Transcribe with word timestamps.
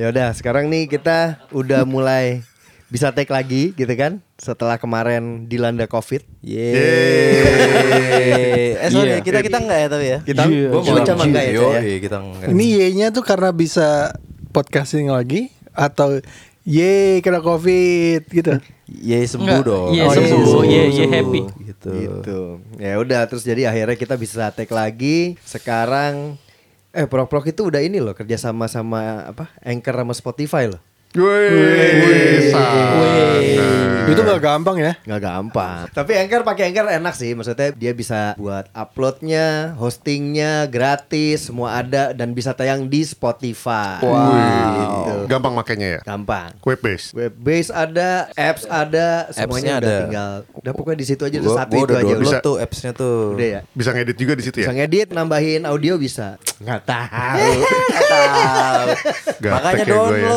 Ya 0.00 0.08
udah, 0.08 0.32
sekarang 0.32 0.72
nih 0.72 0.88
kita 0.88 1.36
udah 1.52 1.84
mulai 1.84 2.40
bisa 2.88 3.12
take 3.12 3.28
lagi 3.28 3.70
gitu 3.70 3.92
kan 3.92 4.16
setelah 4.34 4.74
kemarin 4.74 5.44
dilanda 5.44 5.84
covid 5.84 6.24
Yeay. 6.40 6.72
Eh 8.80 8.88
sorry, 8.88 9.12
Iya. 9.12 9.20
kita 9.20 9.38
kita 9.44 9.58
enggak 9.60 9.78
ya 9.78 9.88
tapi 9.88 10.06
ya. 10.06 10.18
kita 10.24 10.42
Iya, 10.42 10.68
gua 10.72 10.80
mau 10.80 10.96
iya. 10.96 11.04
cuma 11.04 11.22
enggak 11.22 11.44
ya, 11.44 11.52
Yo, 11.52 11.60
Cak, 11.62 11.70
ya? 11.70 11.80
iya, 11.84 11.98
kita 12.00 12.16
enggak. 12.18 12.48
Ini 12.48 12.64
Y-nya 12.66 13.06
tuh 13.10 13.22
karena 13.22 13.50
bisa 13.52 13.88
podcasting 14.50 15.06
lagi 15.06 15.52
atau 15.70 16.18
ye 16.64 17.20
kena 17.20 17.38
covid 17.38 18.24
gitu. 18.26 18.56
Ye 18.88 19.22
sembuh 19.22 19.46
Enggak, 19.46 19.68
dong. 19.68 19.88
ye 19.92 20.00
Oh, 20.00 20.10
sembuh, 20.10 20.28
sembuh, 20.40 20.62
ye 20.64 20.80
ye 20.80 20.90
sembuh, 20.96 21.12
happy. 21.12 21.40
Gitu. 21.62 21.90
gitu 21.92 22.38
ya 22.76 22.96
udah 22.96 23.24
terus 23.24 23.40
jadi 23.40 23.64
akhirnya 23.66 23.96
kita 23.96 24.16
bisa 24.16 24.48
take 24.50 24.68
lagi 24.68 25.36
sekarang 25.42 26.36
eh 26.90 27.06
prok-prok 27.06 27.54
itu 27.54 27.70
udah 27.70 27.78
ini 27.78 28.02
loh 28.02 28.14
kerja 28.18 28.34
sama 28.34 28.66
sama 28.66 29.30
apa 29.30 29.54
anchor 29.62 29.94
sama 29.94 30.14
Spotify 30.14 30.66
loh 30.66 30.82
Wih, 31.10 32.46
sangat. 32.48 33.42
Itu 34.06 34.22
gak 34.22 34.38
gampang 34.40 34.74
ya. 34.76 34.92
nggak 35.00 35.20
gampang 35.20 35.86
tapi 35.88 36.14
anchor 36.14 36.42
pakai 36.42 36.70
anchor 36.70 36.86
enak 36.88 37.14
sih 37.14 37.30
maksudnya 37.32 37.70
dia 37.70 37.90
bisa 37.90 38.34
buat 38.34 38.66
uploadnya 38.72 39.74
hostingnya 39.74 40.66
gratis 40.66 41.46
semua 41.46 41.78
ada 41.78 42.10
dan 42.10 42.30
bisa 42.30 42.50
tayang 42.50 42.86
di 42.86 43.02
Spotify 43.02 43.98
gitu. 43.98 45.14
Gampang 45.26 45.52
makainya 45.52 45.88
ya. 45.88 46.00
gampang 46.00 46.54
Web 46.60 46.78
base. 46.80 47.10
web 47.12 47.30
base 47.32 47.70
ada 47.70 48.26
apps 48.32 48.66
ada 48.66 49.30
semuanya 49.30 49.46
Apps-nya 49.72 49.74
udah 49.76 49.86
ada. 49.88 49.98
tinggal 50.00 50.32
udah 50.56 50.72
pokoknya 50.72 50.96
di 50.96 51.06
situ 51.06 51.22
aja 51.22 51.36
udah 51.36 51.46
Gua, 51.46 51.58
satu 51.60 51.70
gua 51.70 51.78
itu 51.78 51.86
udah 51.86 51.94
aja 51.96 52.06
download 52.08 52.26
udah 52.28 52.40
tuh 52.40 52.56
apps-nya 52.56 52.90
tuh. 52.92 53.18
udah 53.32 53.48
ya 53.48 53.60
Bisa 53.72 53.90
ngedit 53.92 54.16
juga 54.16 54.32
di 54.32 54.42
situ 54.42 54.56
bisa 54.58 54.66
ya. 54.68 54.76
ngedit 54.76 55.08
nambahin 55.10 55.62
audio 55.64 55.94
bisa 55.96 56.34
nggak 56.60 56.80
tahu 56.84 57.50
Tahu. 58.10 58.88
Gaptek 59.38 59.52
Makanya 59.52 59.84
ya 59.84 59.94
gua 59.94 60.08
ya. 60.10 60.28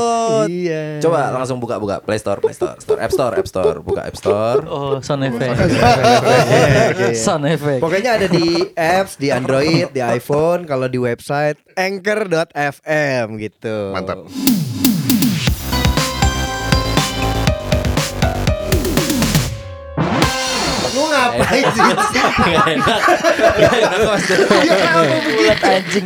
Iya. 0.63 1.03
Coba 1.03 1.35
langsung 1.35 1.57
buka 1.59 1.75
buka 1.75 1.99
Play 1.99 2.19
Store, 2.19 2.39
Play 2.39 2.55
Store, 2.55 2.79
Store, 2.79 2.99
App 3.03 3.11
Store, 3.11 3.33
App 3.35 3.47
Store, 3.49 3.77
buka 3.83 4.01
App 4.07 4.15
Store. 4.15 4.61
Oh, 4.67 5.03
sound 5.03 5.27
effect. 5.27 5.59
Oke. 5.59 7.07
sound 7.25 7.45
effect. 7.49 7.81
Pokoknya 7.83 8.15
ada 8.21 8.27
di 8.31 8.71
apps, 8.77 9.19
di 9.19 9.27
Android, 9.33 9.91
di 9.91 9.99
iPhone, 9.99 10.63
kalau 10.63 10.87
di 10.87 10.99
website 11.01 11.59
anchor.fm 11.75 13.25
gitu. 13.41 13.91
Mantap. 13.91 14.23
Lu 21.03 21.11
ngapain 21.11 21.65
sih? 21.67 21.81
Gak 22.53 22.65
enak. 22.69 22.99
Gak 23.59 23.73
enak 23.75 23.99
Mas. 24.01 24.23
Bulat 25.27 25.59
anjing. 25.61 26.05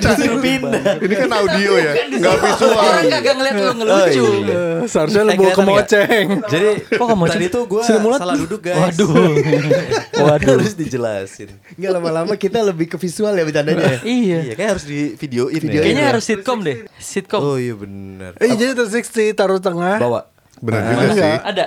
Disuruh 0.00 0.38
pindah. 0.38 0.82
Ini 1.00 1.14
kan 1.16 1.30
audio 1.32 1.72
ya, 1.74 1.92
nggak 2.06 2.34
visual. 2.38 2.72
Orang 2.72 3.06
kagak 3.08 3.34
ngeliat 3.34 3.54
lu 3.56 3.72
ngelucu. 3.74 4.22
Oh, 4.22 4.32
iya. 4.38 4.54
Eh, 4.54 4.78
Seharusnya 4.86 5.22
lu 5.22 5.30
Eh, 5.30 5.36
bawa 5.36 5.42
ke 5.42 5.52
kelihatan 5.52 5.64
nggak? 5.66 5.78
moceng. 5.82 6.26
Jadi 6.46 6.68
Kok 6.90 7.06
kamu 7.06 7.24
tadi 7.26 7.46
tuh 7.48 7.62
gue 7.66 7.82
salah 7.82 8.36
duduk 8.36 8.60
guys. 8.62 8.78
Waduh. 8.78 9.10
Waduh. 10.26 10.54
Harus 10.54 10.72
dijelasin. 10.74 11.48
Enggak 11.74 11.90
lama-lama 11.92 12.34
kita 12.34 12.58
lebih 12.60 12.86
ke 12.86 12.96
visual 12.96 13.32
ya 13.32 13.42
bercandanya. 13.42 13.82
ya? 13.82 13.98
Iya. 14.02 14.38
Iya, 14.42 14.54
kayak 14.54 14.70
harus 14.70 14.84
di 14.84 15.00
videoin 15.14 15.58
Videoin 15.58 15.74
ya. 15.74 15.82
Kayaknya 15.82 16.04
harus 16.06 16.24
sitcom 16.24 16.58
deh. 16.60 16.76
Sitcom. 16.96 17.40
Oh 17.40 17.56
iya 17.56 17.74
benar. 17.74 18.32
Eh 18.36 18.52
jadi 18.52 18.72
360 18.74 19.34
taruh 19.34 19.58
tengah. 19.58 19.96
Bawa. 19.98 20.20
Benar 20.60 20.80
Ah, 20.82 20.90
juga 20.92 21.06
sih. 21.10 21.34
Ada. 21.42 21.64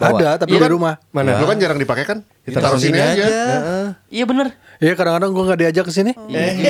Bawa. 0.00 0.16
Ada 0.16 0.30
tapi 0.40 0.50
Iya. 0.50 0.64
di 0.64 0.72
rumah. 0.72 0.94
Mana? 1.10 1.36
Lu 1.36 1.44
kan 1.44 1.56
jarang 1.56 1.76
dipakai 1.76 2.04
kan? 2.04 2.18
Kita 2.40 2.56
taruh 2.58 2.80
sini 2.80 2.96
sini 2.96 3.20
aja. 3.20 3.24
Iya 4.08 4.24
bener. 4.24 4.56
Iya 4.80 4.96
kadang-kadang 4.96 5.30
gua 5.30 5.44
nggak 5.46 5.60
diajak 5.60 5.84
ke 5.84 5.92
sini. 5.92 6.16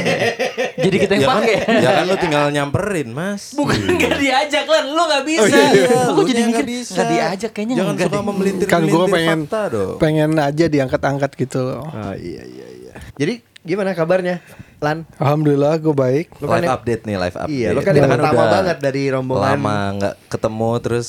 Jadi 0.82 0.96
kita 0.98 1.12
yang 1.14 1.22
Ya 1.22 1.28
kan, 1.28 1.38
pakai. 1.38 1.56
ya 1.78 1.90
kan 1.92 2.04
lu 2.04 2.16
tinggal 2.16 2.44
nyamperin 2.48 3.08
mas 3.10 3.52
Bukan 3.52 3.76
gak 3.94 4.16
diajak 4.16 4.64
lan, 4.64 4.84
lu 4.88 5.02
gak 5.04 5.22
bisa. 5.22 5.46
Iya, 5.46 5.88
Aku 6.08 6.16
lu 6.16 6.26
jadi 6.26 6.40
mikir 6.42 6.56
nggak 6.56 6.66
bisa. 6.66 6.94
gak 6.96 7.06
diajak 7.06 7.50
kayaknya 7.52 7.74
Jangan 7.76 7.94
suka 7.94 8.08
deh. 8.10 8.22
memelintir 8.24 8.66
Kan 8.66 8.82
gua 8.86 9.04
pengen 9.06 9.38
fakta 9.44 9.62
dong 9.68 9.96
pengen 9.98 10.30
aja 10.34 10.64
diangkat-angkat 10.66 11.30
gitu 11.36 11.58
loh. 11.60 11.84
Oh 11.84 12.14
iya 12.14 12.42
iya 12.42 12.66
iya. 12.66 12.92
Jadi 13.14 13.34
gimana 13.60 13.92
kabarnya? 13.92 14.40
Lan? 14.80 15.04
Alhamdulillah 15.16 15.76
gue 15.76 15.92
baik. 15.92 16.26
Lu 16.36 16.46
kan 16.46 16.56
Live 16.56 16.64
yang- 16.64 16.74
update 16.74 17.02
nih 17.04 17.16
live 17.18 17.36
update 17.36 17.52
Iya, 17.54 17.68
lu 17.70 17.80
kan 17.80 17.92
yang 17.92 18.08
pertama 18.08 18.32
udah 18.34 18.48
banget 18.50 18.76
dari 18.80 19.02
rombongan. 19.06 19.44
Lama 19.54 19.76
nggak 19.94 20.14
ketemu 20.26 20.70
terus 20.80 21.08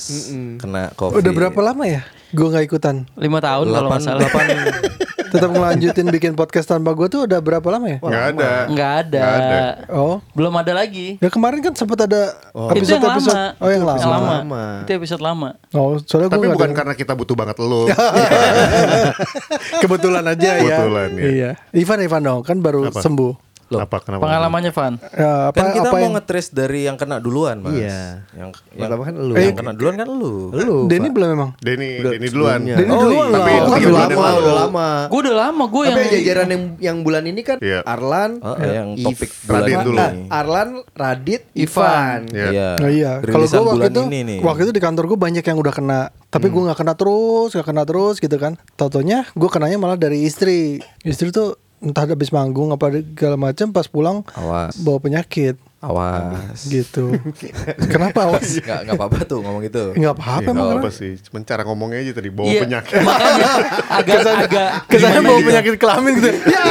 kena 0.57 0.83
covid 0.93 1.15
Udah 1.17 1.31
berapa 1.31 1.59
lama 1.61 1.83
ya? 1.85 2.01
Gue 2.29 2.47
nggak 2.47 2.65
ikutan. 2.65 2.95
Lima 3.15 3.39
tahun 3.39 3.65
kalau 3.65 3.87
nggak 3.89 4.01
salah. 4.01 4.19
Delapan 4.19 4.45
Tetap 5.31 5.47
ngelanjutin 5.47 6.11
bikin 6.11 6.35
podcast 6.35 6.67
tanpa 6.67 6.91
gue 6.91 7.07
tuh 7.07 7.23
udah 7.23 7.39
berapa 7.39 7.63
lama 7.63 7.87
ya? 7.87 7.97
Nggak 8.03 8.23
ada. 8.35 8.51
Nggak 8.67 8.91
ada. 8.99 9.21
Nggak 9.21 9.35
ada. 9.39 9.59
Oh, 9.89 10.19
Belum 10.35 10.51
ada 10.51 10.73
lagi. 10.73 11.15
ya 11.17 11.31
kemarin 11.31 11.59
kan 11.61 11.71
sempat 11.71 12.03
ada 12.03 12.35
Itu 12.51 12.59
yang 12.83 12.99
episode-episode. 12.99 13.31
lama. 13.31 13.55
Oh 13.57 13.69
yang 13.71 13.83
lama. 13.85 14.03
lama. 14.03 14.33
Lama. 14.37 14.63
Itu 14.83 14.91
episode 14.93 15.23
lama. 15.23 15.49
Oh, 15.71 15.95
soalnya 16.01 16.27
Tapi 16.29 16.51
bukan 16.51 16.75
karena 16.75 16.91
kita 16.91 17.15
butuh 17.15 17.31
banget 17.33 17.55
lu. 17.57 17.87
kebetulan 19.81 20.23
aja 20.25 20.49
ya. 20.51 20.77
Kebetulan, 20.77 21.09
ya. 21.13 21.23
Iya. 21.23 21.51
Ivan 21.73 21.99
Ivan 22.01 22.21
dong 22.21 22.41
kan 22.43 22.57
baru 22.59 22.91
Apa? 22.91 22.99
sembuh. 22.99 23.50
Apa 23.73 23.97
kenapa? 23.99 24.21
Pengalamannya 24.21 24.71
Van. 24.71 24.93
Ya, 25.11 25.33
apa 25.47 25.55
Kan 25.55 25.67
kita 25.71 25.87
apa 25.87 25.93
mau 25.93 26.01
yang 26.01 26.13
nge-trace 26.13 26.49
dari 26.49 26.79
yang 26.83 26.95
kena 26.95 27.17
duluan 27.17 27.57
mas 27.57 27.71
Iya. 27.71 28.25
Yang 28.33 28.49
yang, 28.69 28.81
Pertama 28.81 29.01
kan 29.01 29.13
lu. 29.15 29.33
yang 29.33 29.43
Eh, 29.43 29.53
kena 29.53 29.71
duluan 29.71 29.95
kan 29.95 30.07
lu 30.07 30.33
Lu. 30.51 30.77
Denny 30.85 31.07
belum 31.07 31.27
memang. 31.29 31.49
Denny, 31.57 31.89
Denny 31.99 32.27
duluan. 32.27 32.59
Denny 32.61 32.83
Oh, 32.85 33.01
duluan 33.01 33.27
iya. 33.27 33.33
Tapi 33.33 33.51
Oh, 33.51 33.63
udah 33.63 33.79
yang 33.79 33.93
lama, 33.93 34.27
udah 34.35 34.55
lama. 34.57 34.87
Gue 35.07 35.19
udah 35.21 35.35
lama 35.37 35.63
gue 35.65 35.81
Tapi 35.81 35.87
yang 35.87 35.99
yang 36.01 36.11
jajaran 36.13 36.47
yang 36.47 36.63
yang 36.81 36.97
bulan 36.99 37.23
ini 37.23 37.41
kan 37.41 37.57
Iya. 37.59 37.79
Arlan, 37.83 38.31
Oh, 38.39 38.55
yang 38.57 38.89
If- 38.93 39.05
topik 39.07 39.29
Radit 39.45 39.77
dulu. 39.81 39.97
ah, 39.97 40.11
Arlan, 40.33 40.69
Radit, 40.91 41.41
Ivan. 41.53 42.19
Iya. 42.27 42.47
Iya 42.49 42.67
Oh 42.77 42.89
iya, 42.89 43.11
kalau 43.21 43.45
gue 43.45 43.63
waktu 43.67 43.87
itu, 43.87 44.01
waktu 44.41 44.61
itu 44.63 44.71
di 44.71 44.81
kantor 44.81 45.03
gue 45.05 45.19
banyak 45.19 45.43
yang 45.43 45.57
udah 45.57 45.71
kena, 45.71 45.99
tapi 46.27 46.47
gue 46.47 46.61
nggak 46.61 46.77
kena 46.77 46.93
terus, 46.93 47.51
nggak 47.51 47.65
kena 47.65 47.83
terus 47.83 48.17
gitu 48.17 48.35
kan. 48.35 48.57
Totonya 48.73 49.27
gue 49.29 49.49
kenanya 49.49 49.77
malah 49.77 49.95
dari 49.95 50.21
istri. 50.21 50.81
Istri 51.01 51.29
tuh 51.29 51.55
entah 51.81 52.05
habis 52.05 52.29
manggung 52.29 52.69
apa 52.69 52.93
segala 52.93 53.35
macam, 53.35 53.69
pas 53.69 53.85
pulang 53.85 54.21
Awas 54.31 54.77
bawa 54.77 54.97
penyakit 54.97 55.57
Awas 55.81 56.69
gitu. 56.69 57.09
Kenapa 57.91 58.29
awas? 58.29 58.53
Nggak, 58.53 58.79
nggak 58.85 58.95
apa-apa 58.95 59.19
tuh 59.25 59.41
ngomong 59.41 59.65
gitu 59.65 59.97
Nggak 59.97 60.13
apa-apa 60.13 60.45
emang. 60.45 60.53
nggak 60.53 60.69
kenapa? 60.77 60.85
apa 60.85 60.91
sih. 60.93 61.11
Cuman 61.17 61.41
cara 61.41 61.61
ngomongnya 61.65 61.99
aja 61.99 62.13
tadi 62.13 62.29
bawa 62.29 62.47
Iya. 62.47 62.61
penyakit. 62.61 63.01
Makanya 63.09 63.49
agak 63.97 64.17
agak 64.21 64.69
Kesannya 64.85 65.21
bawa 65.25 65.33
gitu. 65.35 65.47
penyakit 65.49 65.73
kelamin 65.75 66.11
gitu. 66.15 66.29
Ya 66.45 66.61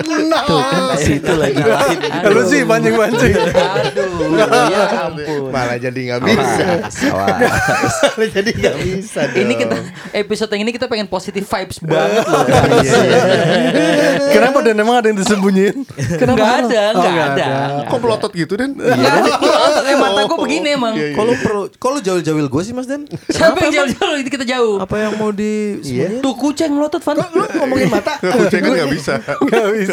kena. 0.00 0.38
Tuh 0.44 0.60
kan 0.60 0.82
situ 0.98 1.32
lagi. 1.34 1.60
Lu 2.26 2.42
sih 2.44 2.60
pancing-pancing. 2.62 3.32
Aduh, 3.36 4.64
ya 4.68 4.82
ampun. 5.06 5.48
Malah 5.48 5.78
jadi 5.78 5.96
nggak 5.96 6.20
bisa. 6.22 6.64
Malah 8.16 8.28
jadi 8.32 8.50
nggak 8.50 8.76
bisa. 8.80 9.20
Ini 9.32 9.52
kita 9.54 9.76
episode 10.12 10.50
yang 10.52 10.62
ini 10.64 10.72
kita 10.72 10.86
pengen 10.86 11.06
positive 11.06 11.44
vibes 11.44 11.78
banget 11.80 12.24
loh. 12.24 12.44
Kenapa 14.34 14.58
dan 14.60 14.76
emang 14.76 14.96
ada 14.98 15.06
yang 15.08 15.18
disembunyiin? 15.18 15.84
Kenapa? 16.18 16.36
Nggak 16.36 16.54
ada, 16.66 16.82
Oh, 16.92 17.02
nggak 17.02 17.28
ada. 17.34 17.46
Kok 17.88 17.98
melotot 18.00 18.32
gitu 18.32 18.54
Den? 18.56 18.76
Enggak, 18.76 19.12
eh, 19.86 19.96
mata 19.96 20.20
gue 20.24 20.38
begini 20.38 20.68
emang. 20.74 20.94
Iya, 20.94 21.06
iya. 21.12 21.16
Kalau 21.16 21.32
perlu 21.36 21.62
Kalau 21.76 21.98
jauh-jauhil 22.00 22.48
gue 22.48 22.62
sih 22.62 22.72
mas 22.72 22.86
Dan 22.86 23.04
Siapa 23.34 23.56
yang 23.58 23.72
jauh-jauh 23.84 24.16
ini 24.16 24.30
kita 24.30 24.44
jauh? 24.44 24.76
Apa 24.80 24.96
yang 25.08 25.12
mau 25.16 25.30
di 25.30 25.78
Iya. 25.82 26.20
Tuh 26.20 26.34
kucing 26.34 26.72
melotot 26.72 27.00
Van. 27.02 27.16
Lu 27.32 27.44
ngomongin 27.56 27.88
mata. 27.88 28.18
Kucing 28.20 28.60
kan 28.62 28.72
nggak 28.74 28.90
bisa. 28.92 29.14
Nggak 29.22 29.68
bisa. 29.76 29.85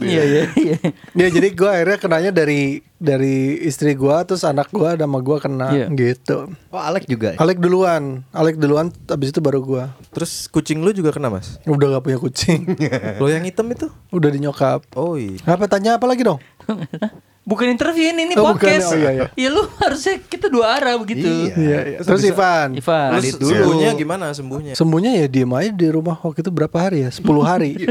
Iya 0.00 0.22
iya 0.22 0.42
iya. 0.54 0.76
Ya 1.12 1.26
jadi 1.28 1.48
gue 1.50 1.66
akhirnya 1.66 1.98
kenanya 1.98 2.30
dari 2.30 2.62
dari 2.96 3.58
istri 3.60 3.92
gue 3.92 4.16
terus 4.24 4.42
anak 4.42 4.68
gue 4.68 4.86
sama 4.88 5.18
gue 5.18 5.36
kena 5.38 5.68
Iya. 5.72 5.86
gitu. 5.90 6.50
Oh, 6.68 6.78
Alek 6.78 7.04
juga. 7.04 7.34
Alek 7.34 7.58
duluan, 7.58 8.22
Alek 8.30 8.56
duluan, 8.56 8.90
abis 9.06 9.30
itu 9.30 9.38
baru 9.38 9.58
gue. 9.60 9.84
Terus 10.10 10.46
kucing 10.46 10.80
lu 10.80 10.90
juga 10.90 11.10
kena 11.10 11.26
mas 11.26 11.58
Udah 11.64 11.88
gak 11.92 12.04
punya 12.04 12.18
kucing, 12.18 12.76
Lo 13.20 13.26
yang 13.26 13.42
hitam 13.42 13.66
itu 13.68 13.88
udah 14.08 14.28
dinyokap. 14.28 14.84
Oh 14.92 15.14
iya 15.14 15.40
Apa 15.44 15.66
tanya 15.66 15.96
apa 15.96 16.04
lagi 16.04 16.22
dong? 16.22 16.38
Bukan 17.42 17.66
interview 17.68 18.06
ini, 18.06 18.22
ini 18.24 18.34
Oh, 18.34 18.48
bukan. 18.48 18.62
podcast. 18.62 18.86
Oh, 18.88 18.96
iya, 18.96 19.10
iya. 19.12 19.26
Ya 19.34 19.48
lu 19.48 19.66
harusnya 19.76 20.14
kita 20.16 20.46
dua 20.46 20.78
arah 20.78 20.94
begitu. 20.94 21.26
Iya. 21.26 21.54
Iya, 21.54 21.78
iya. 21.84 21.98
Terus 22.00 22.22
Ivan, 22.22 22.68
Ivan. 22.72 23.08
Adit 23.12 23.34
dulu. 23.34 23.50
sembuhnya 23.50 23.90
gimana 23.92 24.26
sembuhnya 24.30 24.72
sembuhnya 24.72 25.10
ya 25.16 25.26
diem 25.26 25.50
aja 25.50 25.70
di 25.72 25.88
rumah 25.88 26.14
waktu 26.16 26.38
itu 26.40 26.50
berapa 26.50 26.76
hari 26.78 27.02
ya? 27.02 27.10
10 27.10 27.22
hari. 27.42 27.70
Iya? 27.82 27.90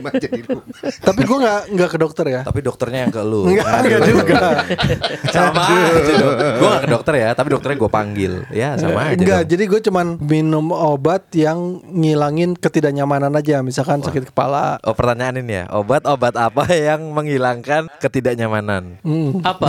Tapi 1.02 1.22
gue 1.22 1.38
nggak 1.38 1.62
nggak 1.70 1.90
ke 1.90 1.98
dokter 1.98 2.26
ya. 2.26 2.42
Tapi 2.42 2.60
dokternya 2.62 3.00
yang 3.02 3.12
ke 3.12 3.22
lu 3.22 3.44
Enggak, 3.44 3.66
enggak 3.82 4.02
juga. 4.06 4.40
Sama 5.36 5.64
aja 5.68 6.14
dong 6.14 6.34
gak 6.62 6.80
ke 6.80 6.90
dokter 6.90 7.14
ya 7.18 7.30
Tapi 7.32 7.48
dokternya 7.50 7.78
gue 7.78 7.92
panggil 7.92 8.34
Ya 8.50 8.70
sama 8.76 9.00
aja 9.06 9.16
Enggak, 9.16 9.42
dong. 9.44 9.50
jadi 9.50 9.64
gue 9.68 9.80
cuman 9.82 10.06
minum 10.22 10.66
obat 10.70 11.28
yang 11.34 11.60
ngilangin 11.86 12.56
ketidaknyamanan 12.56 13.34
aja, 13.34 13.60
misalkan 13.60 14.00
sakit 14.00 14.32
kepala. 14.32 14.80
Oh 14.82 14.94
pertanyaan 14.94 15.40
ini 15.40 15.54
ya 15.56 15.66
Obat-obat 15.72 16.34
apa 16.36 16.64
yang 16.70 17.12
menghilangkan 17.12 17.92
ketidaknyamanan 18.00 19.02
Hmm. 19.02 19.41
Apa 19.44 19.68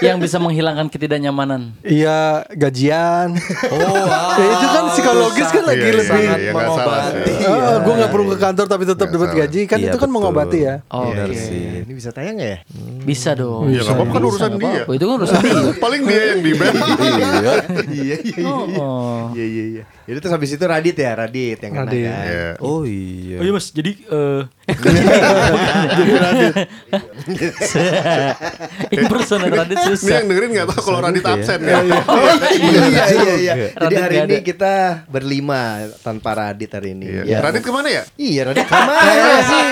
yang 0.00 0.16
bisa 0.16 0.36
menghilangkan 0.36 0.86
ketidaknyamanan? 0.86 1.72
Iya 1.80 2.44
gajian. 2.50 3.36
Oh, 3.66 3.76
wow. 4.06 4.36
Ya, 4.36 4.46
itu 4.52 4.66
kan 4.66 4.84
psikologis 4.90 5.48
kan 5.48 5.62
lagi 5.62 5.78
Iya, 5.78 5.86
iya, 5.86 5.96
lebih. 5.96 6.22
iya, 6.22 6.52
salah 6.52 7.04
sih. 7.10 7.34
Ah, 7.42 7.76
gue 7.78 7.94
nggak 7.94 8.10
perlu 8.10 8.26
ke 8.28 8.38
kantor 8.38 8.66
tapi 8.66 8.84
tetap 8.84 9.08
dapat 9.08 9.30
gaji 9.32 9.60
kan 9.64 9.78
Iya, 9.78 9.88
itu 9.88 9.96
kan 9.96 10.06
betul. 10.06 10.16
mengobati 10.18 10.58
ya. 10.62 10.74
Oh, 10.88 11.08
oke. 11.08 11.32
sih. 11.32 11.82
Ini 11.82 11.92
bisa 11.92 12.10
tayang 12.10 12.36
ya? 12.36 12.60
Bisa 13.02 13.32
dong. 13.32 13.68
Ya 13.68 13.80
nggak 13.80 13.94
apa-apa 13.94 14.12
kan 14.12 14.22
urusan 14.24 14.50
dia. 14.56 14.82
Oh, 14.84 14.92
itu 14.92 15.04
kan 15.04 15.14
urusan 15.16 15.38
dia. 15.44 15.54
Paling 15.76 16.02
dia 16.04 16.22
yang 16.30 16.40
di 16.40 16.52
band. 16.52 16.76
Iya. 16.76 17.54
Iya 17.96 18.16
iya 18.16 18.16
iya. 18.20 18.44
Oh. 18.76 19.30
Iya 19.32 19.46
iya 19.46 19.64
iya. 19.72 19.84
Jadi 20.06 20.22
terus 20.22 20.30
habis 20.30 20.54
itu 20.54 20.62
Radit 20.62 20.94
ya, 20.94 21.10
Radit 21.12 21.58
yang 21.58 21.72
kena 21.74 21.82
Radit. 21.84 22.06
kan. 22.06 22.22
Iya. 22.22 22.46
Oh 22.62 22.86
iya. 22.86 23.36
Oh 23.38 23.42
iya 23.42 23.52
mas, 23.52 23.66
jadi 23.70 23.90
eh 23.98 24.42
impersonate 28.92 29.52
Radit 29.52 29.76
Ini 29.76 29.86
susah. 29.92 30.10
yang 30.14 30.24
dengerin 30.30 30.50
nggak 30.54 30.66
tahu 30.70 30.80
kalau 30.84 31.00
Radit 31.02 31.24
absen 31.26 31.60
ya. 31.60 31.78
iya 32.54 33.04
iya 33.10 33.34
iya. 33.36 33.54
Jadi 33.74 33.76
Radit 33.76 33.98
hari 33.98 34.14
nggak 34.14 34.26
ini 34.26 34.36
ada. 34.36 34.46
kita 34.46 34.72
berlima 35.08 35.60
tanpa 36.00 36.30
Radit 36.34 36.70
hari 36.70 36.88
ini. 36.94 37.04
Iya. 37.06 37.22
Ya. 37.26 37.38
Radit 37.42 37.62
ke 37.62 37.72
mana 37.72 37.88
ya? 37.90 38.02
Iya 38.14 38.40
Radit 38.46 38.62
ke 38.62 38.72
mana 38.72 38.94
sih? 39.42 39.70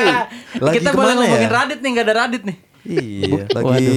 Lagi 0.60 0.74
Kita 0.78 0.90
boleh 0.90 0.92
ke 0.92 0.98
mana 0.98 1.12
ngomongin 1.22 1.46
ya? 1.46 1.50
Radit 1.52 1.78
nih, 1.78 1.90
nggak 1.90 2.04
ada 2.04 2.14
Radit 2.16 2.42
nih. 2.42 2.56
Iya, 2.84 3.48
lagi 3.50 3.88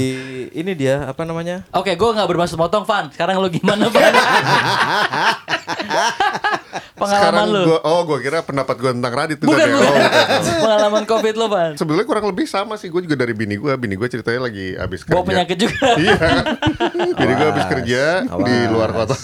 ini 0.49 0.71
dia 0.71 1.03
apa 1.03 1.21
namanya? 1.21 1.67
Oke, 1.69 1.93
gue 1.93 2.07
nggak 2.09 2.23
bermaksud 2.25 2.55
motong, 2.55 2.87
Van. 2.87 3.11
Sekarang 3.11 3.37
lu 3.37 3.51
gimana, 3.51 3.87
Van? 3.87 4.13
Pengalaman 6.97 7.21
Sekarang 7.21 7.47
lu. 7.47 7.61
gua, 7.67 7.79
oh 7.83 8.01
gue 8.03 8.17
kira 8.19 8.39
pendapat 8.41 8.75
gue 8.75 8.91
tentang 8.91 9.13
Radit 9.13 9.37
tuh 9.37 9.45
Bukan, 9.45 9.59
tadi. 9.59 9.69
bukan. 9.69 10.01
Oh. 10.01 10.57
Pengalaman 10.57 11.03
COVID 11.05 11.35
lo, 11.35 11.45
Van. 11.47 11.71
Sebetulnya 11.75 12.05
kurang 12.05 12.25
lebih 12.25 12.45
sama 12.45 12.73
sih 12.73 12.89
Gue 12.89 13.05
juga 13.05 13.13
dari 13.15 13.37
bini 13.37 13.53
gue 13.53 13.69
Bini 13.77 13.93
gue 13.93 14.07
ceritanya 14.07 14.49
lagi 14.49 14.73
habis 14.73 15.05
kerja 15.05 15.13
Bawa 15.13 15.23
penyakit 15.23 15.57
juga. 15.59 15.87
Iya 15.99 16.17
Bini 17.13 17.33
gue 17.35 17.47
habis 17.47 17.65
kerja 17.67 18.01
Di 18.25 18.33
Awas. 18.33 18.71
luar 18.71 18.89
kota 18.95 19.15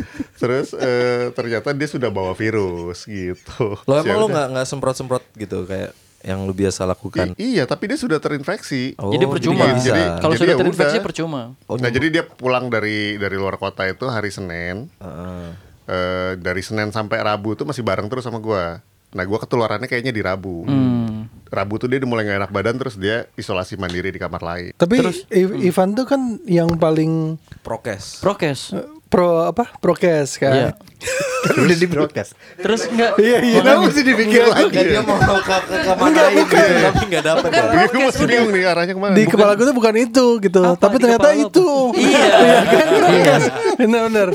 Terus 0.40 0.72
eh, 0.72 1.28
ternyata 1.32 1.76
dia 1.76 1.88
sudah 1.90 2.08
bawa 2.08 2.32
virus 2.32 3.04
gitu 3.04 3.76
Lo 3.76 3.92
emang 3.94 4.06
Ya 4.06 4.14
lo 4.14 4.26
nggak 4.26 4.46
nggak 4.54 4.66
semprot-semprot 4.66 5.24
gitu 5.36 5.68
kayak 5.68 5.92
yang 6.20 6.42
lu 6.42 6.52
biasa 6.52 6.82
lakukan? 6.84 7.32
I- 7.32 7.54
Iya 7.54 7.64
tapi 7.64 7.86
dia 7.86 7.94
sudah 7.94 8.18
terinfeksi 8.18 8.96
Oh, 8.96 9.08
Jadi 9.08 9.24
percuma. 9.24 9.70
bisa. 9.70 9.88
Jadi- 9.88 10.06
Kalau 10.18 10.32
jadi 10.32 10.40
sudah 10.40 10.50
ya 10.50 10.60
terinfeksi 10.60 10.96
udah. 10.96 11.04
percuma. 11.04 11.40
Oh, 11.64 11.76
Nah 11.76 11.88
jadi 11.88 12.06
dia 12.08 12.22
pulang 12.22 12.66
dari 12.66 13.14
dari 13.14 13.34
luar 13.34 13.54
kota 13.54 13.84
itu 13.84 14.04
hari 14.04 14.28
Senin 14.28 14.90
Heeh. 14.96 15.46
Eh, 15.84 16.32
Dari 16.36 16.60
Senin 16.60 16.90
sampai 16.90 17.16
Rabu 17.18 17.54
tuh 17.54 17.64
masih 17.64 17.80
bareng 17.80 18.06
terus 18.06 18.20
sama 18.20 18.36
gue 18.36 18.64
Nah 19.08 19.24
gue 19.24 19.38
ketularannya 19.38 19.86
kayaknya 19.86 20.10
di 20.10 20.20
Rabu 20.20 20.62
Hmm. 20.62 21.30
Rabu 21.46 21.78
tuh 21.78 21.88
dia 21.88 21.96
udah 21.96 22.04
mulai 22.06 22.22
gak 22.24 22.38
enak 22.38 22.52
badan 22.52 22.76
Terus 22.76 22.94
dia 22.94 23.24
isolasi 23.32 23.74
mandiri 23.74 24.10
di 24.10 24.18
kamar 24.18 24.42
lain 24.42 24.72
Tapi 24.74 25.00
I- 25.30 25.64
Ivan 25.64 25.94
tuh 25.94 26.04
kan 26.04 26.20
yang 26.44 26.76
paling 26.76 27.40
prokes. 27.62 28.20
Prokes. 28.20 28.74
eh, 28.74 28.84
pro 29.08 29.44
apa 29.44 29.64
prokes 29.76 30.36
kan. 30.36 30.52
Iya. 30.54 30.70
Kan 31.38 31.54
udah 31.62 31.78
di 31.78 31.86
broadcast. 31.86 32.34
Terus 32.58 32.90
enggak 32.90 33.14
Iya 33.14 33.38
iya. 33.40 33.58
Kenapa 33.62 33.86
mesti 33.86 34.02
dipikir 34.02 34.42
lagi? 34.42 34.74
Kayak 34.74 34.86
dia 34.90 35.00
mau 35.00 35.14
ke 35.14 35.34
ke, 35.38 35.56
ke 35.70 35.92
mana 35.94 36.18
lain 36.26 36.34
gitu, 36.42 36.58
tapi 36.82 37.04
nggak 37.06 37.24
dapet 37.24 37.48
ya. 37.48 37.62
Gue 37.86 38.00
masih 38.02 38.26
bingung 38.26 38.50
nih 38.50 38.62
arahnya 38.66 38.92
ke 38.92 39.00
mana 39.00 39.12
Di 39.14 39.22
kepala 39.24 39.52
gue 39.54 39.62
tuh 39.62 39.76
bukan 39.78 39.94
itu 39.96 40.26
gitu, 40.42 40.62
Apa 40.66 40.82
tapi 40.82 40.96
di 40.98 41.02
ternyata 41.06 41.28
itu. 41.30 41.46
tuh? 41.54 41.94
Iya. 42.02 42.26
kan 42.66 42.88
prokes. 42.90 43.44
Bener-bener. 43.80 44.28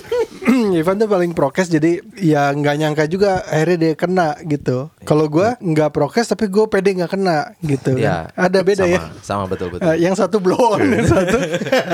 Ivan 0.80 0.96
tuh 0.96 1.08
paling 1.08 1.32
prokes 1.34 1.68
jadi 1.68 1.92
ya 2.16 2.52
nggak 2.52 2.76
nyangka 2.78 3.04
juga 3.08 3.44
akhirnya 3.44 3.78
dia 3.78 3.94
kena 3.94 4.28
gitu. 4.42 4.88
Kalau 5.04 5.28
gue 5.28 5.48
nggak 5.60 5.92
prokes 5.92 6.32
tapi 6.32 6.48
gue 6.48 6.66
pede 6.72 6.96
nggak 6.96 7.12
kena 7.12 7.52
gitu. 7.60 8.00
Iya. 8.00 8.32
kan. 8.32 8.48
Ada 8.48 8.60
beda 8.64 8.84
sama, 8.86 8.96
ya. 8.96 9.00
Sama 9.20 9.44
betul 9.52 9.68
betul. 9.70 9.92
Eh, 9.92 9.98
yang 10.00 10.16
satu 10.16 10.40
blow 10.40 10.56
on, 10.72 10.88
yang 10.88 11.04
satu 11.06 11.36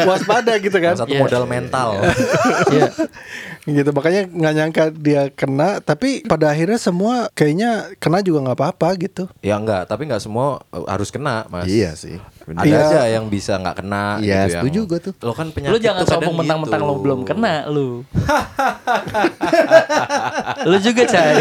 waspada 0.05 0.53
gitu 0.61 0.77
kan. 0.77 0.93
Yang 0.93 1.01
satu 1.01 1.13
Iya. 1.17 1.21
modal 1.25 1.43
mental. 1.49 1.89
Iya. 2.69 2.89
gitu 3.81 3.89
makanya 3.93 4.21
nggak 4.29 4.53
nyangka 4.55 4.83
dia 4.93 5.21
kena 5.33 5.81
tapi 5.81 6.25
pada 6.25 6.49
akhirnya 6.49 6.79
semua 6.81 7.29
kayaknya 7.33 7.93
kena 8.01 8.21
juga 8.25 8.49
nggak 8.49 8.57
apa-apa 8.57 8.89
gitu 8.97 9.23
ya 9.45 9.59
enggak, 9.59 9.85
tapi 9.89 10.07
enggak 10.09 10.23
semua 10.23 10.63
uh, 10.73 10.85
harus 10.87 11.09
kena, 11.13 11.45
Mas. 11.51 11.67
Iya 11.67 11.93
sih. 11.95 12.17
Ada 12.51 12.65
Iya. 12.65 12.79
aja 12.81 13.01
yang 13.11 13.25
bisa 13.27 13.51
nggak 13.55 13.75
kena 13.77 14.03
Iya, 14.15 14.17
gitu 14.17 14.25
yang- 14.25 14.51
setuju 14.55 14.79
gua 14.85 14.99
tuh. 14.99 15.13
Lo 15.19 15.31
kan 15.31 15.47
penyakit 15.49 15.69
Lu 15.69 15.77
jangan 15.77 16.01
sombong 16.03 16.35
mentang-mentang 16.35 16.79
gitu. 16.79 16.87
lo 16.87 16.93
belum 16.97 17.19
kena 17.23 17.53
lu. 17.67 18.03
lu 20.65 20.75
juga 20.79 21.03
cai. 21.05 21.35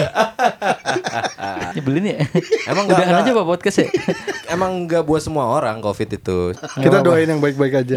Nyebelin 1.74 2.04
ya. 2.06 2.18
Emang 2.66 2.84
Udahan 2.86 3.06
nggak- 3.08 3.22
aja 3.24 3.30
pak 3.34 3.46
podcast 3.46 3.76
ya. 3.78 3.88
Emang 4.50 4.70
enggak 4.80 5.02
buat 5.02 5.18
semua 5.18 5.46
orang 5.46 5.78
Covid 5.78 6.08
itu. 6.14 6.38
kita 6.76 6.98
doain 7.00 7.26
yang 7.26 7.38
baik-baik 7.38 7.78
aja 7.78 7.94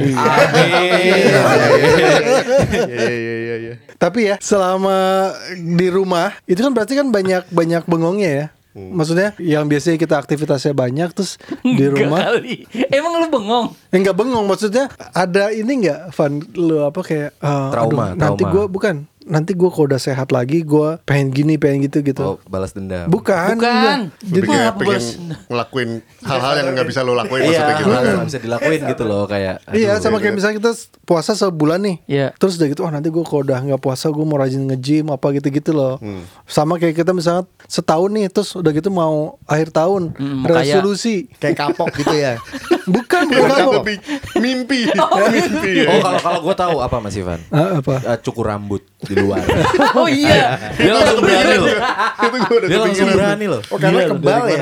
Iya 2.81 3.09
iya 3.09 3.33
iya 3.37 3.55
iya. 3.57 3.73
tapi 3.95 4.25
ya 4.25 4.35
selama 4.37 5.29
di 5.53 5.87
rumah 5.87 6.33
itu 6.43 6.59
kan 6.59 6.71
berarti 6.71 6.93
kan 6.93 7.07
banyak 7.07 7.43
banyak 7.49 7.81
bengongnya 7.85 8.29
ya 8.29 8.45
maksudnya 8.71 9.35
yang 9.37 9.67
biasanya 9.67 9.99
kita 9.99 10.15
aktivitasnya 10.15 10.71
banyak 10.71 11.11
terus 11.11 11.35
di 11.59 11.85
rumah 11.91 12.31
kali. 12.31 12.63
Emang 12.87 13.19
lu 13.19 13.27
bengong? 13.27 13.67
enggak 13.91 14.15
bengong 14.15 14.47
maksudnya 14.47 14.87
ada 15.11 15.51
ini 15.51 15.83
enggak 15.83 16.15
Van 16.15 16.39
lu 16.55 16.87
apa 16.87 16.99
kayak 17.03 17.29
eh, 17.35 17.69
Trauma, 17.75 18.15
aduh, 18.15 18.19
nanti 18.19 18.43
trauma. 18.47 18.53
gue 18.55 18.63
bukan 18.71 18.95
nanti 19.23 19.53
gue 19.53 19.67
kalau 19.67 19.85
udah 19.85 19.97
sehat 19.97 20.29
lagi 20.29 20.61
gue 20.61 20.97
pengen 21.03 21.29
gini 21.29 21.55
pengen 21.55 21.85
gitu 21.85 22.01
gitu 22.01 22.23
Oh, 22.23 22.37
balas 22.43 22.71
dendam. 22.71 23.05
bukan 23.05 23.53
Bukan. 23.53 23.99
Jadi 24.19 24.45
kayak 24.45 24.73
pengen 24.75 24.93
bos. 24.93 25.05
ngelakuin 25.47 25.89
hal-hal 26.19 26.53
yang 26.55 26.67
nggak 26.71 26.87
bisa 26.87 26.99
lo 27.01 27.13
lakuin 27.13 27.41
Iya, 27.43 27.49
maksudnya 27.61 27.75
gitu 27.75 27.89
kan. 27.91 28.25
bisa 28.25 28.39
dilakuin 28.39 28.79
gitu 28.87 29.03
loh 29.03 29.23
kayak. 29.25 29.55
Iya 29.69 29.89
aduh, 29.91 30.01
sama 30.01 30.17
kayak 30.17 30.33
misalnya 30.33 30.55
kita 30.57 30.71
puasa 31.03 31.31
sebulan 31.31 31.79
nih 31.79 31.97
Iya. 32.07 32.27
Terus 32.33 32.55
udah 32.55 32.67
gitu 32.67 32.81
Wah 32.81 32.91
nanti 32.91 33.07
gue 33.07 33.21
kalau 33.21 33.41
udah 33.41 33.59
nggak 33.61 33.79
puasa 33.79 34.07
Gue 34.07 34.23
mau 34.23 34.35
rajin 34.35 34.63
nge-gym 34.63 35.07
Apa 35.07 35.29
gitu-gitu 35.31 35.71
loh 35.71 36.01
Sama 36.43 36.75
kayak 36.75 36.95
kita 36.95 37.11
misalnya 37.11 37.43
Setahun 37.63 38.09
nih 38.09 38.27
Terus 38.27 38.53
udah 38.53 38.71
gitu 38.71 38.89
mau 38.89 39.37
Akhir 39.43 39.69
tahun 39.69 40.13
Hmm. 40.13 40.43
Resolusi 40.43 41.29
Kayak 41.35 41.57
kapok 41.61 41.93
gitu 41.95 42.11
ya. 42.11 42.35
Bukan 42.83 43.29
bukan 43.29 43.61
lebih 43.77 43.97
mimpi, 44.35 44.89
mimpi 44.89 45.71
ya. 45.79 45.87
Oh, 45.87 46.01
kalau 46.01 46.19
kalau 46.19 46.39
gue 46.41 46.55
tahu 46.57 46.75
apa 46.81 46.97
Mas 46.97 47.13
Ivan? 47.13 47.37
Ah, 47.47 47.77
Apa 47.77 48.01
Eh, 48.03 48.17
cukur 48.19 48.49
rambut 48.49 48.81
di 49.11 49.15
luar. 49.19 49.43
Oh 49.99 50.07
iya. 50.07 50.55
Dia 50.79 50.91
langsung 50.95 51.19
berani 51.19 51.55
loh. 51.59 51.67
Itu 52.15 52.37
gue 52.39 52.57
udah 52.57 52.69
Dia 52.71 52.79
langsung 52.79 52.95
kepikiran. 53.03 53.17
berani 53.19 53.45
loh. 53.51 53.61
Oh, 53.67 53.77
karena 53.77 53.99
kebal 54.07 54.41
ya? 54.47 54.57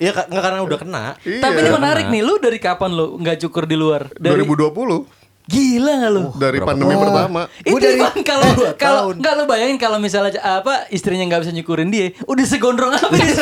Iya, 0.00 0.10
nggak 0.16 0.42
karena 0.42 0.60
udah 0.64 0.78
kena. 0.80 1.04
Iya. 1.20 1.40
Tapi 1.44 1.56
ini 1.60 1.70
menarik 1.70 2.06
nih. 2.08 2.22
Lu 2.24 2.34
dari 2.40 2.56
kapan 2.56 2.90
lu 2.96 3.20
nggak 3.20 3.36
cukur 3.44 3.68
di 3.68 3.76
luar? 3.76 4.08
Dari 4.16 4.40
2020 4.40 5.19
Gila 5.50 5.92
nggak 5.98 6.12
lu? 6.12 6.22
dari 6.38 6.58
pandemi 6.60 6.94
pertama. 6.94 7.50
Itu 7.58 7.74
Gua 7.74 7.80
dari 7.80 7.98
kan 7.98 8.14
kalau 8.22 8.48
kalau 8.78 9.00
tahun. 9.10 9.14
nggak 9.18 9.34
lo 9.34 9.44
bayangin 9.44 9.76
kalau 9.76 9.98
misalnya 9.98 10.38
apa 10.38 10.86
istrinya 10.88 11.26
nggak 11.26 11.42
bisa 11.42 11.50
nyukurin 11.50 11.90
dia, 11.90 12.14
udah 12.22 12.46
segondrong 12.46 12.94
apa 12.94 13.10
dia? 13.10 13.34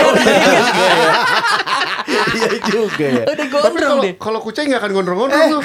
Iya 2.08 2.48
juga 2.64 3.04
ya. 3.04 3.24
udah 3.26 3.36
Tapi 3.36 3.52
gondrong 3.52 3.76
kalau 3.84 4.00
deh. 4.00 4.14
kalau 4.16 4.38
kucing 4.40 4.72
nggak 4.72 4.80
akan 4.80 4.92
gondrong-gondrong 4.94 5.48
tuh. 5.50 5.62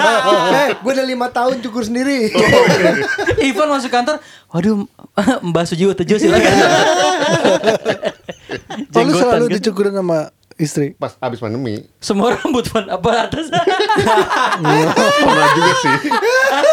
eh, 0.62 0.68
gue 0.72 0.92
udah 0.92 1.02
lima 1.04 1.26
tahun 1.28 1.58
cukur 1.60 1.82
sendiri. 1.82 2.30
Ivan 3.50 3.68
masuk 3.68 3.90
kantor, 3.90 4.22
waduh 4.48 4.86
Mbak 5.42 5.64
Sujiwo 5.66 5.92
Tejo 5.92 6.16
silakan. 6.16 6.54
Oh 8.90 9.02
lu 9.02 9.12
selalu 9.12 9.44
kan? 9.48 9.54
dicukurin 9.58 9.94
sama 9.94 10.30
istri 10.60 10.92
Pas 11.00 11.16
abis 11.18 11.40
pandemi 11.40 11.80
Semua 11.98 12.36
rambut 12.36 12.68
Van 12.68 12.86
apa 12.92 13.10
atas? 13.26 13.48
pernah 15.24 15.48
juga 15.56 15.72
sih. 15.80 15.92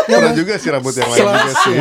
Pernah 0.07 0.33
juga 0.35 0.53
sih 0.59 0.69
rambut 0.69 0.93
yang 0.93 1.09
lain 1.09 1.19
juga 1.23 1.53
sih. 1.63 1.75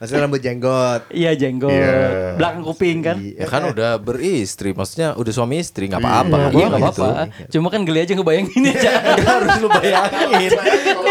Maksudnya 0.00 0.22
rambut 0.22 0.40
jenggot. 0.40 1.02
Iya 1.10 1.36
jenggot, 1.36 1.68
Iya. 1.70 2.32
belakang 2.34 2.62
kuping 2.64 2.98
kan? 3.00 3.16
Ya 3.20 3.44
kan 3.44 3.68
udah 3.68 4.00
beristri, 4.00 4.72
maksudnya 4.72 5.12
udah 5.12 5.28
suami 5.28 5.60
istri 5.60 5.86
nggak 5.86 6.00
apa-apa. 6.00 6.38
Iya 6.50 6.66
nggak 6.66 6.82
gitu. 6.88 7.04
apa-apa. 7.04 7.22
Cuma 7.46 7.68
kan 7.68 7.84
geli 7.84 8.00
aja 8.00 8.12
ngebayangin 8.12 8.62
aja. 8.66 8.90
Harus 9.30 9.56
lu 9.58 9.68
bayangin. 9.68 10.50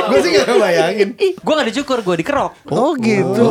gue 0.09 0.19
sih 0.19 0.31
gak 0.33 0.49
bayangin. 0.51 1.09
Ih, 1.15 1.31
gue 1.35 1.53
gak 1.53 1.67
dicukur, 1.69 2.01
gue 2.01 2.15
dikerok. 2.17 2.51
Oh, 2.67 2.97
gitu 2.97 3.45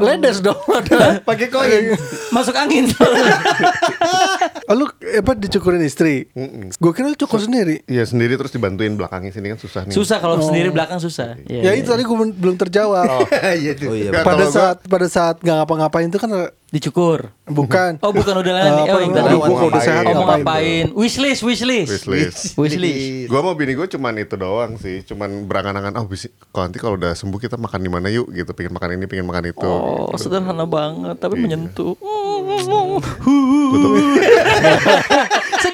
Ledes 0.00 0.42
dong 0.42 0.58
Pakai 1.28 1.46
koin. 1.46 1.94
Masuk 2.30 2.52
angin. 2.52 2.90
oh, 4.66 4.74
Lu 4.74 4.84
apa 4.90 5.32
dicukurin 5.34 5.80
istri 5.80 6.26
Gue 6.74 6.90
kira 6.90 7.06
lu 7.06 7.16
cukur 7.16 7.38
sendiri 7.38 7.84
Iya 7.86 8.04
sendiri 8.04 8.34
terus 8.34 8.50
dibantuin 8.50 8.94
belakangnya 8.94 9.30
sini 9.30 9.54
kan 9.54 9.58
susah 9.58 9.86
nih. 9.86 9.94
susah 9.94 10.18
kalau 10.18 10.40
sendiri 10.40 10.68
belakang 10.68 10.98
susah. 10.98 11.38
Iya, 11.44 11.60
Ya 11.60 11.70
iya. 11.70 11.80
itu 11.80 11.88
tadi 11.88 12.02
gue 12.02 12.16
belum 12.32 12.56
terjawab 12.58 13.28
Iya 13.30 13.72
tuh. 13.74 13.88
Oh 13.88 13.94
iya. 13.94 14.10
Nggak, 14.10 14.24
Pada 14.24 14.44
gua- 14.44 14.52
saat 14.64 14.76
pada 14.88 15.06
saat 15.12 15.36
nggak 15.44 15.56
ngapa-ngapain 15.60 16.08
itu 16.08 16.16
kan 16.16 16.32
dicukur. 16.74 17.30
bukan 17.44 18.00
Oh 18.02 18.10
bukan 18.10 18.34
udah 18.40 18.52
lain 18.56 18.72
nih. 18.72 18.84
Apa, 18.88 18.96
Oh 18.96 19.04
aduh, 19.04 19.14
tadi. 19.14 19.34
gua 19.36 19.46
kalau 19.46 19.68
udah 19.70 19.82
sehat 19.84 20.02
Oh 20.08 20.12
mau 20.16 20.24
ngapain? 20.26 20.84
Wishlist, 20.96 21.44
wishlist. 21.44 21.92
Wishlist. 21.92 22.40
Wishlist. 22.60 23.28
Gua 23.30 23.40
mau 23.46 23.54
bini 23.54 23.78
gue 23.78 23.86
cuman 23.86 24.16
itu 24.18 24.34
doang 24.34 24.74
sih, 24.80 25.04
cuman 25.06 25.46
berangan-angan 25.46 26.02
oh 26.02 26.06
bisa 26.08 26.26
kalau 26.50 26.66
nanti 26.66 26.78
kalau 26.82 26.98
udah 26.98 27.14
sembuh 27.14 27.38
kita 27.38 27.54
makan 27.60 27.78
di 27.78 27.90
mana 27.92 28.10
yuk 28.10 28.26
gitu, 28.32 28.50
pengen 28.56 28.74
makan 28.74 28.90
ini, 28.98 29.06
pengen 29.06 29.28
makan 29.28 29.44
itu. 29.54 29.62
Oh 29.62 30.10
gitu. 30.10 30.26
sederhana 30.26 30.66
banget 30.66 31.14
tapi 31.20 31.38
menyentuh. 31.38 31.94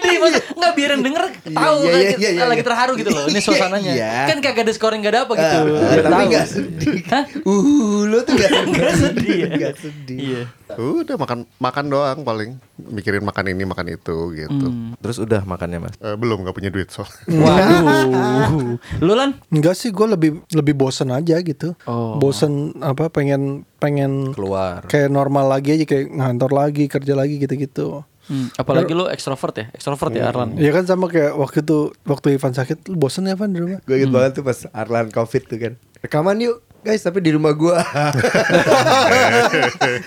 Sedih 0.01 0.11
Iya, 0.11 0.19
maksud, 0.25 0.43
nggak 0.57 0.73
biar 0.77 0.91
yang 0.91 1.03
denger 1.05 1.25
tahu 1.41 1.79
iya, 1.81 1.93
kan, 1.93 2.01
iya, 2.01 2.11
iya, 2.17 2.31
iya, 2.33 2.45
lagi 2.49 2.61
iya. 2.61 2.69
terharu 2.69 2.93
gitu 2.97 3.11
loh. 3.13 3.25
Ini 3.29 3.41
suasananya. 3.41 3.93
Iya. 3.93 4.13
Kan 4.33 4.39
kagak 4.41 4.63
ada 4.65 4.73
scoring 4.73 5.01
gak 5.05 5.13
ada 5.13 5.21
apa 5.29 5.33
gitu. 5.37 5.57
Biar 5.77 6.05
tapi 6.05 6.13
tahu. 6.13 6.31
nggak 6.33 6.47
sedih. 6.49 7.01
Hah? 7.09 7.25
Uh, 7.45 8.01
lo 8.09 8.19
tuh 8.25 8.35
gak, 8.37 8.51
Nggak 8.69 8.95
sedih 8.97 9.37
ya? 9.37 9.49
Gak 9.57 9.75
sedih. 9.81 10.19
Iya. 10.21 10.43
Udah 10.79 11.17
makan 11.19 11.39
makan 11.59 11.85
doang 11.91 12.19
paling 12.23 12.51
mikirin 12.79 13.25
makan 13.27 13.45
ini 13.53 13.63
makan 13.67 13.87
itu 13.91 14.17
gitu. 14.37 14.67
Terus 15.03 15.17
udah 15.21 15.43
makannya 15.45 15.79
mas. 15.83 15.95
Eh, 15.99 16.17
belum 16.17 16.47
nggak 16.47 16.57
punya 16.57 16.71
duit 16.71 16.89
so. 16.89 17.05
Waduh. 17.29 18.79
Lu 19.05 19.13
lan? 19.13 19.37
Enggak 19.51 19.75
sih, 19.77 19.91
gue 19.91 20.07
lebih 20.07 20.31
lebih 20.55 20.75
bosen 20.79 21.11
aja 21.11 21.43
gitu. 21.43 21.75
Oh. 21.85 22.17
Bosen 22.17 22.77
apa? 22.81 23.11
Pengen 23.11 23.67
pengen 23.81 24.37
Keluar. 24.37 24.85
kayak 24.87 25.09
normal 25.09 25.49
lagi 25.49 25.75
aja 25.75 25.85
kayak 25.89 26.13
ngantor 26.13 26.51
lagi 26.53 26.85
kerja 26.87 27.17
lagi 27.17 27.41
gitu-gitu. 27.41 28.05
Hmm, 28.31 28.47
apalagi 28.55 28.95
lu 28.95 29.11
ekstrovert 29.11 29.59
ya? 29.59 29.67
Ekstrovert 29.75 30.15
ya 30.15 30.31
Arlan. 30.31 30.55
Ya 30.55 30.71
kan 30.71 30.87
sama 30.87 31.11
kayak 31.11 31.35
waktu 31.35 31.67
itu 31.67 31.91
waktu 32.07 32.39
Ivan 32.39 32.55
sakit, 32.55 32.87
lu 32.87 32.95
bosen 32.95 33.27
ya 33.27 33.35
Van 33.35 33.51
di 33.51 33.59
rumah? 33.59 33.83
Gue 33.83 33.99
inget 33.99 34.15
banget 34.15 34.39
tuh 34.39 34.47
pas 34.47 34.59
Arlan 34.71 35.11
covid 35.11 35.43
tuh 35.51 35.59
kan. 35.59 35.75
Rekaman 35.99 36.39
yuk 36.39 36.63
guys 36.81 37.05
tapi 37.05 37.21
di 37.21 37.35
rumah 37.35 37.53
gua. 37.53 37.83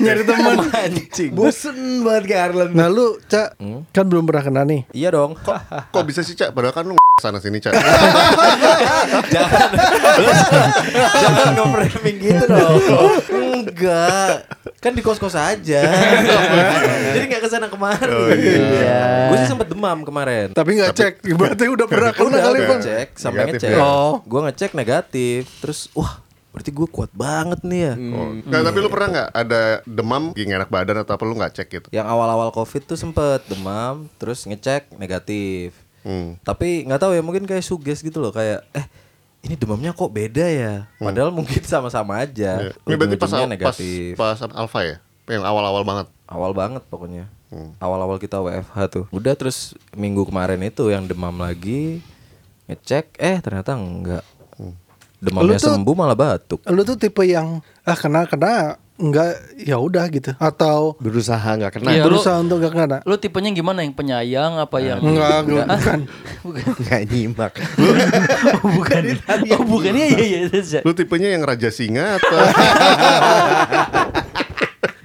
Nyari 0.02 0.24
teman. 0.26 0.58
Bosen 1.38 2.02
banget 2.02 2.24
kayak 2.26 2.44
Arlan. 2.50 2.70
Nah 2.74 2.88
lu 2.90 3.20
Cak 3.28 3.60
kan 3.94 4.06
belum 4.10 4.26
pernah 4.26 4.42
kena 4.42 4.62
nih. 4.66 4.82
Iya 4.90 5.14
dong. 5.14 5.38
Kok 5.38 6.04
bisa 6.08 6.26
sih 6.26 6.34
cak? 6.34 6.56
Padahal 6.56 6.74
kan 6.74 6.86
lu 6.90 6.98
sana 7.24 7.38
sini 7.38 7.62
cak. 7.62 7.78
jangan 9.30 9.70
jangan 11.14 11.46
nge-framing 11.54 12.18
gitu 12.18 12.46
dong. 12.50 12.82
Enggak. 13.66 14.36
Kan 14.78 14.92
di 14.92 15.02
kos-kos 15.02 15.34
aja. 15.34 15.82
Jadi 17.16 17.26
nggak 17.26 17.42
ke 17.42 17.50
sana 17.50 17.68
kemari. 17.68 18.10
Oh, 18.10 18.30
iya. 18.30 19.30
Gue 19.32 19.38
sih 19.40 19.50
sempet 19.50 19.68
demam 19.68 20.04
kemarin. 20.04 20.52
Tapi 20.52 20.70
nggak 20.76 20.92
cek, 20.92 21.14
berarti 21.34 21.66
udah 21.68 21.88
pernah 21.88 22.12
kena 22.12 22.38
kali 22.38 22.60
Van. 22.60 22.70
ngecek 22.78 23.08
sampai 23.16 23.40
Negatif 23.46 23.60
ngecek. 23.64 23.72
ya? 23.72 23.78
Oh. 23.80 24.14
Gue 24.24 24.40
ngecek 24.44 24.72
negatif. 24.74 25.42
Terus 25.60 25.80
wah 25.94 26.20
berarti 26.54 26.70
gue 26.70 26.88
kuat 26.88 27.12
banget 27.12 27.60
nih 27.66 27.82
ya. 27.82 27.94
Oh. 28.14 28.30
Nggak, 28.38 28.62
tapi 28.62 28.78
lu 28.78 28.90
pernah 28.92 29.08
nggak 29.10 29.30
ada 29.34 29.62
demam, 29.84 30.24
gigi 30.32 30.46
nggak 30.46 30.60
enak 30.62 30.72
badan 30.72 30.98
atau 31.02 31.14
apa 31.16 31.24
lu 31.24 31.34
nggak 31.34 31.54
cek 31.54 31.68
gitu? 31.72 31.88
Yang 31.90 32.08
awal-awal 32.08 32.50
covid 32.52 32.82
tuh 32.86 32.98
sempet 33.00 33.42
demam, 33.50 34.06
terus 34.22 34.46
ngecek 34.46 34.94
negatif. 34.96 35.74
Hmm. 36.04 36.36
Tapi 36.44 36.84
nggak 36.86 37.00
tahu 37.00 37.16
ya 37.16 37.24
mungkin 37.24 37.48
kayak 37.48 37.64
suges 37.64 38.04
gitu 38.04 38.20
loh 38.20 38.30
kayak 38.30 38.62
eh 38.76 38.86
ini 39.44 39.54
demamnya 39.54 39.92
kok 39.92 40.08
beda 40.08 40.46
ya. 40.46 40.74
Padahal 40.96 41.30
mungkin 41.30 41.60
sama-sama 41.64 42.18
aja. 42.18 42.64
Iya. 42.64 42.72
Ini 42.80 42.96
berarti 42.96 43.16
pas, 43.16 43.28
Ujung-ujungnya 43.28 43.48
pas, 43.60 43.76
negatif. 43.76 44.12
pas 44.16 44.38
alfa 44.40 44.80
ya? 44.82 44.98
Yang 45.28 45.44
awal-awal 45.44 45.84
banget. 45.84 46.08
Awal 46.26 46.52
banget 46.52 46.84
pokoknya. 46.88 47.28
Hmm. 47.48 47.76
Awal-awal 47.78 48.18
kita 48.18 48.40
WFH 48.40 48.78
tuh. 48.90 49.06
Udah 49.10 49.36
terus 49.36 49.76
minggu 49.92 50.24
kemarin 50.24 50.58
itu 50.60 50.88
yang 50.88 51.04
demam 51.04 51.36
lagi 51.36 52.00
ngecek 52.66 53.20
eh 53.20 53.38
ternyata 53.38 53.76
enggak. 53.76 54.24
Demamnya 55.20 55.56
Lu 55.56 55.62
tuh- 55.62 55.72
sembuh 55.72 55.96
malah 55.96 56.16
batuk. 56.16 56.60
Lu 56.66 56.84
tuh 56.84 56.96
tipe 56.96 57.24
yang 57.24 57.60
ah 57.84 57.96
kena 57.96 58.24
kena 58.26 58.76
enggak 58.94 59.34
ya 59.58 59.82
udah 59.82 60.06
gitu 60.14 60.38
atau 60.38 60.94
Berusaha 61.02 61.50
nggak 61.58 61.82
kena. 61.82 61.90
Lu- 61.98 62.06
berusaha 62.14 62.38
untuk 62.38 62.62
gak 62.62 62.74
kena. 62.78 62.98
Lu 63.04 63.16
tipenya 63.18 63.50
gimana? 63.50 63.82
Yang 63.82 63.98
penyayang 63.98 64.62
apa 64.62 64.78
yang 64.80 65.00
Enggak, 65.02 65.38
enggak, 65.44 65.66
bukan. 65.68 66.00
bukan. 66.46 66.64
Nggak 66.78 67.02
nyimak. 67.10 67.54
Oh, 68.54 68.70
bukan. 68.78 69.02
Oh, 69.58 69.66
bukan. 69.66 69.92
Iya, 69.98 70.08
iya, 70.14 70.24
iya. 70.24 70.40
iya. 70.48 70.80
Lu 70.86 70.94
tipenya 70.94 71.34
yang 71.34 71.44
raja 71.44 71.74
singa 71.74 72.22
atau? 72.22 72.38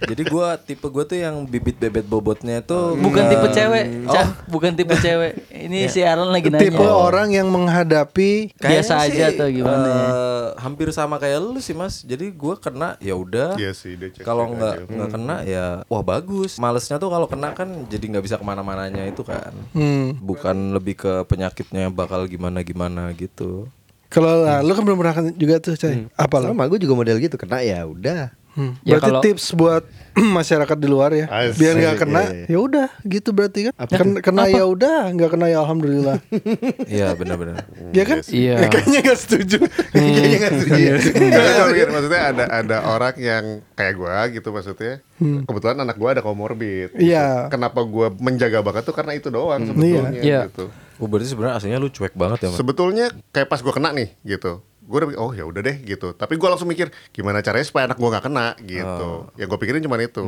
Jadi 0.08 0.22
gua 0.24 0.56
tipe 0.56 0.86
gua 0.86 1.04
tuh 1.04 1.14
yang 1.14 1.44
bibit 1.44 1.76
bebet 1.76 2.02
bobotnya 2.02 2.58
tuh 2.60 2.96
Bukan 2.96 3.28
tipe 3.28 3.46
cewek, 3.48 3.84
Cak. 4.06 4.48
Bukan 4.48 4.72
tipe 4.72 4.94
cewek. 4.94 5.32
Ini 5.48 5.86
si 5.86 6.00
Arlan 6.00 6.30
lagi 6.30 6.48
nanya. 6.48 6.64
Tipe 6.64 6.80
orang 6.80 7.28
yang 7.28 7.46
menghadapi 7.46 8.56
Biasa 8.56 8.92
Kayaknya 8.98 9.14
aja 9.14 9.24
atau 9.30 9.48
gimana 9.48 9.86
ya? 9.86 10.06
eh, 10.08 10.46
hampir 10.58 10.88
sama 10.90 11.16
kayak 11.16 11.38
lu 11.38 11.58
sih 11.58 11.72
mas. 11.72 12.00
Jadi 12.00 12.30
gua 12.30 12.56
kena 12.56 12.96
ya 12.98 13.12
udah. 13.12 13.54
Iya 13.54 13.70
sih, 13.70 13.94
dia 13.94 14.08
cek- 14.08 14.24
Kalau 14.24 14.48
nggak 14.48 14.74
aja. 14.74 14.88
nggak 14.88 15.08
kena 15.10 15.36
ya 15.44 15.66
wah 15.84 16.00
bagus. 16.00 16.56
Malesnya 16.56 16.96
tuh 16.96 17.08
kalau 17.08 17.26
kena 17.26 17.52
kan 17.52 17.68
jadi 17.86 18.04
nggak 18.08 18.24
bisa 18.24 18.36
ke 18.36 18.44
mana-mananya 18.44 19.04
itu 19.04 19.20
kan. 19.20 19.52
hmm, 19.72 20.18
Bukan 20.18 20.72
lebih 20.72 20.96
ke 20.96 21.12
penyakitnya 21.24 21.88
bakal 21.88 22.24
gimana 22.24 22.60
gimana 22.60 23.12
gitu. 23.12 23.68
kalau 24.08 24.40
nah, 24.40 24.64
lu 24.64 24.72
kan 24.72 24.82
belum 24.82 24.96
pernah 24.96 25.14
juga 25.36 25.60
tuh, 25.60 25.76
Cai. 25.76 26.08
Apa 26.16 26.40
lu? 26.40 26.48
Sama 26.48 26.64
gue 26.64 26.80
juga 26.80 26.96
model 26.96 27.20
gitu 27.20 27.36
kena 27.36 27.60
ya 27.60 27.84
udah. 27.84 28.32
Hmm. 28.50 28.74
Ya, 28.80 28.96
Berarti 28.96 29.10
kalau- 29.10 29.22
tips 29.22 29.46
buat 29.52 29.84
masyarakat 30.38 30.76
di 30.76 30.88
luar 30.88 31.10
ya, 31.12 31.26
Asik, 31.28 31.56
biar 31.56 31.74
nggak 31.76 31.96
kena, 31.96 32.22
iya, 32.24 32.34
iya. 32.34 32.46
ya 32.48 32.58
udah 32.58 32.88
gitu 33.02 33.30
berarti 33.30 33.60
kan. 33.64 33.74
Ken- 33.86 34.18
kena 34.18 34.42
ya 34.46 34.64
udah, 34.64 35.14
nggak 35.14 35.30
kena 35.30 35.46
ya 35.46 35.58
alhamdulillah. 35.60 36.16
Iya 36.90 37.14
benar-benar. 37.14 37.62
ya 37.96 38.04
kan? 38.04 38.18
Iya. 38.24 38.54
Eh, 38.58 38.68
kayaknya 38.68 38.98
nggak 39.04 39.18
setuju. 39.18 39.58
Kayaknya 39.94 40.36
nggak 40.38 40.54
setuju. 40.54 40.90
Enggak, 41.14 41.66
mikir. 41.68 41.88
maksudnya 41.88 42.22
ada 42.26 42.44
ada 42.50 42.76
orang 42.88 43.14
yang 43.16 43.44
kayak 43.72 43.94
gua 43.94 44.26
gitu 44.26 44.48
maksudnya. 44.50 44.94
Kebetulan 45.18 45.76
anak 45.78 45.94
gua 45.94 46.10
ada 46.12 46.22
komorbid. 46.22 46.90
gitu. 46.90 47.04
Iya. 47.04 47.46
Kenapa 47.48 47.78
gua 47.82 48.10
menjaga 48.10 48.58
banget 48.58 48.82
tuh 48.82 48.94
karena 48.94 49.14
itu 49.14 49.28
doang 49.28 49.62
sebetulnya 49.62 50.18
Iya. 50.18 50.40
gitu. 50.48 50.66
Oh 50.98 51.06
berarti 51.06 51.30
sebenarnya 51.30 51.54
aslinya 51.56 51.78
lu 51.78 51.88
cuek 51.88 52.10
banget 52.12 52.42
ya 52.42 52.48
mas. 52.48 52.58
Sebetulnya 52.58 53.06
kayak 53.30 53.46
pas 53.46 53.60
gua 53.60 53.70
kena 53.70 53.94
nih 53.94 54.18
gitu. 54.24 54.66
Gue 54.88 55.04
udah 55.04 55.20
oh 55.20 55.36
ya 55.36 55.44
udah 55.44 55.60
deh 55.60 55.76
gitu. 55.84 56.16
Tapi 56.16 56.40
gua 56.40 56.56
langsung 56.56 56.64
mikir 56.64 56.88
gimana 57.12 57.44
caranya 57.44 57.68
supaya 57.68 57.84
anak 57.92 58.00
gua 58.00 58.16
nggak 58.16 58.24
kena 58.24 58.46
gitu. 58.64 59.28
Yang 59.36 59.48
gue 59.52 59.58
pikirin 59.60 59.82
cuma 59.84 60.00
itu. 60.00 60.22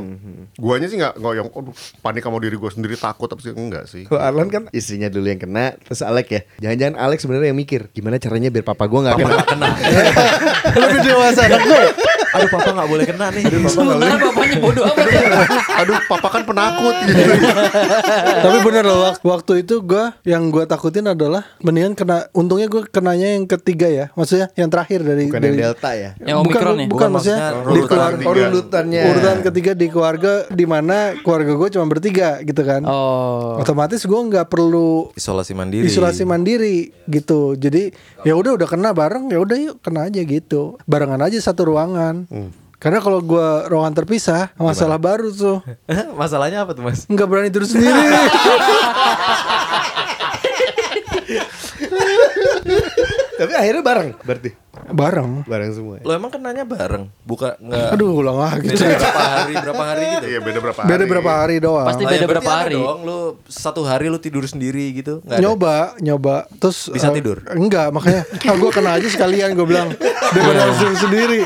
Guanya 0.61 0.87
sih 0.93 1.01
nggak 1.01 1.17
nggak 1.17 1.33
yang 1.41 1.49
aduh 1.49 1.75
panik 2.05 2.21
sama 2.21 2.37
diri 2.45 2.61
gua 2.61 2.69
sendiri 2.69 3.01
takut 3.01 3.33
apa 3.33 3.41
sih 3.41 3.57
enggak 3.57 3.85
sih. 3.89 4.05
Kalau 4.05 4.21
Arlan 4.21 4.53
kan 4.53 4.63
istrinya 4.77 5.09
dulu 5.09 5.25
yang 5.33 5.41
kena, 5.41 5.81
terus 5.81 6.05
Alek 6.05 6.29
ya. 6.29 6.41
Jangan-jangan 6.61 6.95
Alek 7.01 7.19
sebenarnya 7.25 7.49
yang 7.57 7.59
mikir 7.59 7.89
gimana 7.97 8.21
caranya 8.21 8.53
biar 8.53 8.65
papa 8.69 8.85
gue 8.85 9.01
nggak 9.01 9.17
kena. 9.49 9.69
Lebih 10.85 10.99
dewasa 11.09 11.41
anak 11.49 11.63
gue. 11.65 11.85
Aduh 12.31 12.49
papa 12.49 12.69
nggak 12.73 12.89
boleh 12.89 13.05
kena 13.05 13.27
nih. 13.31 13.43
Sementara 13.67 14.17
bapaknya 14.17 14.57
bodoh 14.59 14.85
amat 14.87 15.07
ya. 15.07 15.41
Aduh 15.79 15.99
papa 16.07 16.29
kan 16.31 16.43
penakut 16.43 16.95
gitu. 17.05 17.23
Tapi 18.41 18.59
bener 18.63 18.85
loh 18.85 18.99
wak- 19.05 19.21
waktu 19.21 19.53
itu 19.61 19.81
gue 19.81 20.05
yang 20.25 20.49
gue 20.49 20.65
takutin 20.65 21.07
adalah 21.07 21.43
mendingan 21.61 21.93
kena. 21.93 22.31
Untungnya 22.33 22.67
gue 22.67 22.87
kenanya 22.87 23.35
yang 23.35 23.47
ketiga 23.47 23.87
ya, 23.87 24.07
maksudnya 24.13 24.49
yang 24.55 24.69
terakhir 24.69 25.03
dari 25.03 25.27
Bukan 25.27 25.41
dari 25.41 25.51
yang 25.53 25.63
Delta 25.69 25.91
ya. 25.93 26.11
Yang 26.19 26.39
bukan, 26.41 26.61
Omicron 26.61 26.71
ya? 26.71 26.87
bukan, 26.87 26.89
Bukan, 26.91 27.09
maksudnya 27.11 27.39
di 27.41 27.81
urutan 27.81 27.89
keluarga. 28.21 28.49
Urutannya. 28.51 29.03
urutan 29.07 29.37
ketiga 29.43 29.71
di 29.73 29.87
keluarga 29.89 30.33
di 30.49 30.65
mana 30.65 30.97
keluarga 31.17 31.53
gue 31.53 31.69
cuma 31.71 31.87
bertiga 31.87 32.31
gitu 32.41 32.63
kan. 32.63 32.83
Oh. 32.85 33.59
Otomatis 33.59 34.03
gue 34.03 34.21
nggak 34.21 34.47
perlu 34.47 35.11
Isolasi 35.13 35.53
mandiri. 35.53 35.87
isolasi 35.87 36.23
mandiri 36.23 36.77
gitu. 37.07 37.55
Jadi 37.55 37.91
ya 38.23 38.33
udah 38.33 38.55
udah 38.55 38.69
kena 38.69 38.91
bareng 38.91 39.29
ya 39.29 39.39
udah 39.39 39.57
yuk 39.59 39.77
kena 39.81 40.07
aja 40.07 40.21
gitu. 40.21 40.79
Barengan 40.85 41.21
aja 41.21 41.37
satu 41.37 41.67
ruangan. 41.67 42.20
Karena 42.77 42.97
kalau 42.99 43.21
gua 43.21 43.69
ruangan 43.69 43.93
terpisah 43.95 44.57
masalah 44.57 44.97
baru 44.97 45.29
tuh. 45.29 45.61
Masalahnya 46.21 46.65
apa 46.65 46.73
tuh 46.73 46.81
mas? 46.81 47.05
Nggak 47.05 47.27
berani 47.29 47.49
tidur 47.53 47.69
sendiri. 47.69 47.93
Tapi 53.41 53.53
akhirnya 53.57 53.81
bareng 53.81 54.09
berarti. 54.21 54.51
bareng. 54.91 55.29
Bareng 55.49 55.71
semua. 55.73 55.95
ya? 55.97 56.05
Lo 56.05 56.13
emang 56.13 56.29
kenanya 56.29 56.65
bareng? 56.65 57.09
Buka 57.23 57.57
nggak? 57.57 57.89
Aduh 57.97 58.13
ulang 58.17 58.37
lagi. 58.37 58.69
Beda 58.69 58.85
berapa 58.91 59.23
hari 59.25 59.55
berapa 59.57 59.83
hari 59.83 60.05
gitu? 60.05 60.27
Iya 60.29 60.41
beda 60.41 60.59
berapa 60.61 60.81
hari. 60.81 60.91
Beda 60.91 61.05
berapa 61.07 61.31
hari 61.33 61.55
doang. 61.59 61.87
Pasti 61.89 62.03
Oh, 62.03 62.09
beda 62.09 62.17
ya 62.17 62.29
berarti 62.29 62.45
berapa 62.45 62.53
hari. 62.53 62.75
dong 62.77 62.99
lu 63.03 63.19
satu 63.47 63.81
hari 63.83 64.07
lu 64.09 64.19
tidur 64.19 64.45
sendiri 64.45 64.85
gitu 64.93 65.25
nggak 65.25 65.37
ada? 65.37 65.43
nyoba, 65.43 65.77
nyoba. 66.01 66.37
Terus 66.59 66.79
Bisa 66.89 67.09
eh, 67.09 67.17
tidur? 67.17 67.37
Enggak, 67.49 67.89
makanya 67.91 68.23
ah, 68.51 68.57
gue 68.57 68.71
kena 68.71 68.91
aja 68.97 69.09
sekalian 69.09 69.49
gue 69.53 69.67
bilang. 69.67 69.89
Daripada 70.33 70.61
harus 70.65 70.77
tidur 70.79 70.99
sendiri. 70.99 71.41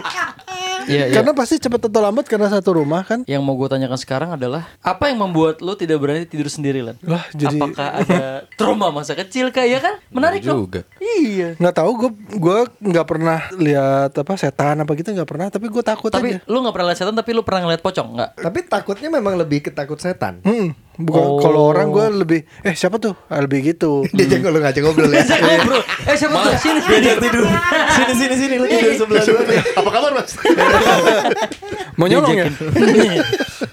Iya, 0.87 1.05
iya. 1.07 1.15
Karena 1.15 1.33
pasti 1.33 1.57
cepat 1.57 1.81
atau 1.85 2.01
lambat 2.01 2.25
karena 2.25 2.49
satu 2.49 2.77
rumah 2.77 3.03
kan. 3.03 3.25
Yang 3.25 3.41
mau 3.41 3.55
gue 3.55 3.69
tanyakan 3.69 3.97
sekarang 3.97 4.31
adalah 4.33 4.69
apa 4.79 5.09
yang 5.09 5.21
membuat 5.21 5.59
lo 5.59 5.75
tidak 5.75 5.99
berani 5.99 6.25
tidur 6.25 6.47
sendiri 6.47 6.81
lan? 6.81 6.97
Lah, 7.01 7.25
jadi- 7.31 7.57
Apakah 7.57 7.89
ada 7.97 8.23
trauma 8.55 8.91
masa 8.91 9.15
kecil 9.15 9.49
kayak 9.49 9.81
kan? 9.81 9.95
Menarik 10.11 10.41
dong. 10.41 10.65
juga. 10.65 10.81
Iya. 10.99 11.57
nggak 11.57 11.75
tahu 11.75 11.91
gue 11.97 12.11
gue 12.35 12.59
nggak 12.85 13.07
pernah 13.07 13.39
lihat 13.55 14.13
apa 14.13 14.35
setan 14.35 14.77
apa 14.77 14.93
gitu 14.93 15.11
nggak 15.11 15.27
pernah 15.27 15.47
tapi 15.49 15.67
gue 15.67 15.83
takut 15.83 16.09
Tapi 16.09 16.37
aja 16.37 16.39
lu 16.45 16.59
nggak 16.59 16.73
pernah 16.73 16.89
lihat 16.89 16.99
setan 16.99 17.15
tapi 17.15 17.31
lu 17.33 17.43
pernah 17.43 17.61
ngeliat 17.65 17.81
pocong 17.81 18.09
nggak? 18.13 18.31
Tapi 18.41 18.59
takutnya 18.65 19.09
memang 19.09 19.35
lebih 19.35 19.63
ketakut 19.63 19.97
setan. 19.97 20.41
Hmm, 20.43 20.75
bukan 20.97 21.23
Oh. 21.25 21.39
kalau 21.39 21.61
orang 21.67 21.91
gue 21.91 22.07
lebih 22.17 22.41
eh 22.61 22.73
siapa 22.73 22.97
tuh 22.97 23.19
Ah, 23.27 23.39
lebih 23.39 23.67
gitu 23.67 24.03
Dia 24.15 24.27
jangan 24.29 24.43
kalau 24.47 24.59
ngajak 24.61 24.81
ngobrol 24.81 25.11
ya. 25.11 25.25
Bro, 25.67 25.79
eh 25.81 26.15
siapa 26.15 26.35
tuh 26.37 26.55
sini 26.57 26.79
sini 26.81 27.11
tidur. 27.19 27.45
sini 27.91 28.13
sini 28.15 28.35
sini 28.37 28.55
lu 28.55 28.67
tidur 28.67 28.93
sebelah 28.95 29.23
gua 29.25 29.43
nih. 29.45 29.61
Apa 29.81 29.91
kabar 29.91 30.11
mas? 30.13 30.31
mau 31.95 32.07
nyolong 32.07 32.35
ya 32.35 32.47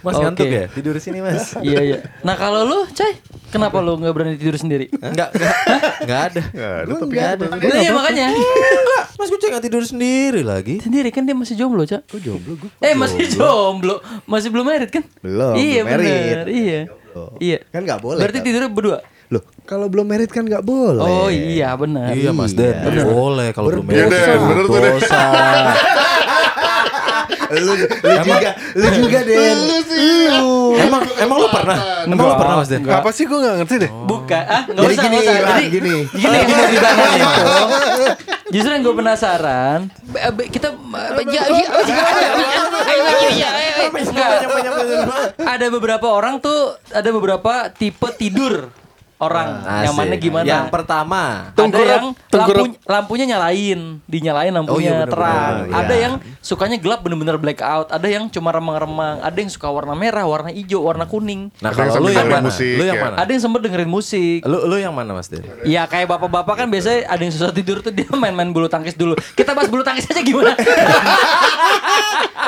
Mas 0.01 0.16
Oke. 0.16 0.24
ngantuk 0.24 0.48
ya? 0.50 0.66
Tidur 0.72 0.96
sini 0.98 1.20
mas. 1.22 1.54
Iya 1.60 1.80
iya. 1.84 1.98
Nah 2.22 2.34
kalau 2.34 2.66
lu, 2.66 2.80
Cai, 2.90 3.22
kenapa 3.50 3.78
lu 3.78 4.01
nggak 4.01 4.13
berani 4.13 4.34
tidur 4.34 4.58
sendiri? 4.58 4.90
Enggak, 4.90 5.30
enggak, 5.30 5.54
enggak 6.01 6.22
ada. 6.25 6.42
Nggak 6.50 6.72
ada 6.72 6.92
tapi 6.92 7.12
Enggak 7.12 7.30
ada. 7.30 7.46
Nah, 7.46 7.78
iya 7.78 7.92
makanya. 7.94 8.28
Enggak, 8.34 9.04
Mas 9.13 9.28
gue 9.30 9.40
nggak 9.42 9.63
tidur 9.63 9.84
sendiri 9.86 10.42
lagi. 10.42 10.75
Sendiri 10.82 11.10
kan 11.13 11.22
dia 11.22 11.38
masih 11.38 11.54
jomblo, 11.54 11.86
Cak. 11.86 12.01
Kok 12.08 12.18
jomblo 12.18 12.58
gue? 12.58 12.70
Eh 12.82 12.98
masih 12.98 13.30
jomblo, 13.30 14.01
masih 14.25 14.50
belum 14.50 14.66
married 14.66 14.90
kan? 14.90 15.04
Belum, 15.22 15.54
Iya 15.54 15.82
benar, 15.86 16.46
iya. 16.50 16.82
Iya. 17.38 17.58
Kan 17.68 17.82
nggak 17.84 18.00
boleh, 18.00 18.20
Berarti 18.20 18.39
kan? 18.39 18.46
tidurnya 18.46 18.70
berdua. 18.70 19.00
Loh, 19.32 19.44
kalau 19.63 19.88
belum 19.88 20.03
merit 20.03 20.27
kan 20.27 20.44
nggak 20.44 20.60
boleh. 20.60 21.00
Oh 21.00 21.27
iya 21.27 21.72
benar. 21.74 22.12
Iya 22.12 22.32
Mas 22.32 22.51
Den, 22.51 22.84
Iya. 22.84 23.08
boleh 23.08 23.56
kalau 23.56 23.72
belum 23.72 23.88
Iya, 23.88 24.12
merit. 24.12 24.39
Bener 24.44 24.65
tuh. 24.65 26.00
Lu, 27.51 27.74
lu 27.75 28.15
juga, 28.24 28.50
lu 28.75 28.88
juga 29.03 29.20
Den. 29.27 29.58
Lu. 30.31 30.75
Emang 30.79 31.01
emang 31.20 31.38
lu 31.43 31.48
pernah? 31.51 31.77
Emang 32.08 32.25
lu 32.31 32.36
pernah 32.39 32.55
Mas 32.63 32.70
Den? 32.72 32.81
Apa 32.88 33.10
sih 33.12 33.27
gue 33.27 33.38
gak 33.38 33.55
ngerti 33.63 33.75
deh. 33.88 33.91
Bukan, 34.08 34.43
ah 34.48 34.63
nggak 34.72 34.84
Jadi 34.88 34.96
usah, 34.96 35.03
gini, 35.03 35.17
usah. 35.17 35.34
Jadi 35.36 35.65
gini. 35.67 35.96
gini 36.15 36.36
yang 36.36 36.48
mau 36.48 36.67
dibahas 36.75 37.12
itu. 37.12 37.43
Justru 38.51 38.72
yang 38.75 38.84
gue 38.84 38.96
penasaran, 39.00 39.79
kita 40.51 40.67
ya, 41.31 41.43
Enggak. 43.91 44.43
ada 45.39 45.65
beberapa 45.72 46.08
orang 46.12 46.43
tuh, 46.43 46.75
ada 46.91 47.10
beberapa 47.15 47.72
tipe 47.72 48.08
tidur 48.20 48.80
orang. 49.22 49.50
yang 49.86 49.94
mana 49.94 50.12
Asik. 50.12 50.24
gimana? 50.25 50.46
Yang 50.46 50.66
pertama. 50.68 51.22
ada 51.54 51.78
yang 51.78 52.06
lampu, 52.12 52.63
lampunya 52.84 53.25
nyalain, 53.30 53.80
dinyalain 54.10 54.50
lampunya 54.51 54.92
Oh 54.92 54.98
iya, 54.98 55.06
terang. 55.06 55.54
Iya. 55.62 55.75
Ada 55.78 55.96
yang 55.96 56.13
sukanya 56.42 56.78
gelap 56.82 57.06
bener-bener 57.06 57.38
blackout. 57.38 57.88
Ada 57.88 58.08
yang 58.10 58.25
cuma 58.28 58.50
remang-remang. 58.50 59.22
Ada 59.22 59.38
yang 59.38 59.51
suka 59.54 59.70
warna 59.70 59.94
merah, 59.94 60.25
warna 60.25 60.50
hijau, 60.50 60.82
warna 60.82 61.06
kuning. 61.06 61.54
Nah 61.62 61.70
kalau 61.70 62.01
lu 62.01 62.10
yang 62.10 62.25
mana? 62.25 62.50
musik, 62.50 62.74
Lu 62.74 62.84
yang 62.84 62.98
ya. 62.98 63.04
mana? 63.06 63.16
Ada 63.22 63.30
yang 63.30 63.42
sempet 63.42 63.62
dengerin 63.62 63.88
musik. 63.88 64.40
Lu 64.44 64.58
lu 64.66 64.75
yang 64.75 64.92
mana 64.92 65.13
Mas 65.13 65.30
Den? 65.30 65.46
Iya 65.62 65.86
kayak 65.86 66.10
bapak-bapak 66.10 66.66
kan 66.66 66.68
biasanya 66.68 67.06
ada 67.06 67.22
yang 67.22 67.34
susah 67.34 67.54
tidur 67.54 67.80
tuh 67.80 67.94
dia 67.94 68.10
main-main 68.12 68.50
bulu 68.50 68.66
tangkis 68.66 68.98
dulu. 68.98 69.13
Kita 69.38 69.54
bahas 69.54 69.70
bulu 69.70 69.86
tangkis 69.86 70.10
aja 70.10 70.20
gimana? 70.20 70.58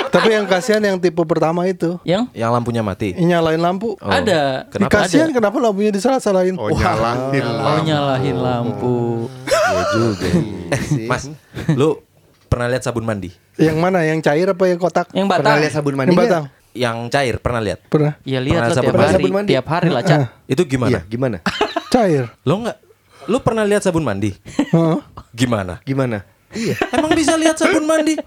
Tapi 0.09 0.29
yang 0.29 0.45
kasihan 0.45 0.79
yang 0.79 0.97
tipe 0.97 1.17
pertama 1.19 1.65
itu. 1.65 1.97
yang 2.03 2.29
Yang 2.31 2.51
lampunya 2.51 2.81
mati. 2.81 3.13
Nyalain 3.13 3.57
lampu. 3.57 3.97
Oh. 3.97 4.09
ada. 4.09 4.69
Kenapa? 4.69 5.01
Kasihan 5.01 5.29
kenapa 5.29 5.57
lampunya 5.57 5.89
disalah-salahin. 5.89 6.53
Oh 6.55 6.69
nyalahin 6.69 7.41
Oh 7.41 7.53
lah. 7.57 7.81
nyalahin 7.81 8.37
lampu. 8.37 8.95
Iya 9.47 9.83
juga. 9.91 10.27
Eh, 10.73 11.05
Mas, 11.05 11.29
lu 11.71 12.01
pernah 12.47 12.65
lihat 12.65 12.81
sabun 12.81 13.05
mandi? 13.05 13.29
Yang 13.55 13.77
mana? 13.77 14.01
Yang 14.01 14.25
cair 14.25 14.49
apa 14.49 14.63
yang 14.65 14.79
kotak? 14.79 15.05
Yang 15.11 15.27
Pernah 15.27 15.45
batang. 15.45 15.61
lihat 15.61 15.73
sabun 15.75 15.93
mandi 15.93 16.09
Yang 16.09 16.17
batang. 16.19 16.43
Yang 16.73 16.97
cair 17.09 17.35
pernah 17.37 17.61
lihat? 17.61 17.79
Pernah. 17.85 18.13
Ya 18.23 18.39
lihat 18.41 18.57
Pernah 18.57 18.65
lah 18.65 18.73
sabun 18.73 18.81
tiap 18.83 18.93
mandi? 18.95 19.05
hari. 19.05 19.13
Sabun 19.15 19.31
mandi? 19.31 19.51
Tiap 19.53 19.67
hari 19.69 19.89
lah, 19.89 20.01
Cak. 20.01 20.19
Itu 20.47 20.61
gimana? 20.63 20.89
Iya, 20.89 21.01
gimana? 21.05 21.37
Cair. 21.87 22.25
Lo 22.41 22.55
nggak? 22.59 22.77
Lu 23.23 23.37
pernah 23.39 23.63
lihat 23.63 23.81
sabun 23.81 24.01
mandi? 24.01 24.33
Heeh. 24.49 24.97
Gimana? 25.31 25.77
Gimana? 25.83 26.25
Iya. 26.49 26.73
Emang 26.89 27.13
bisa 27.13 27.33
lihat 27.33 27.53
sabun 27.55 27.85
mandi? 27.85 28.17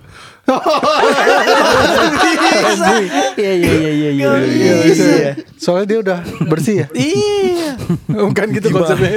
Iya 3.37 3.53
iya 3.53 3.73
iya 3.73 3.91
iya 3.91 4.11
iya. 4.11 4.27
Iya, 4.41 4.75
bisa 4.85 5.05
ya. 5.05 5.33
Soalnya 5.57 5.87
dia 5.87 5.99
udah 6.01 6.19
bersih 6.47 6.75
ya. 6.79 6.89
iya. 6.93 7.75
Bukan 8.07 8.47
gitu 8.53 8.69
Gimana? 8.69 8.81
konsepnya. 8.87 9.11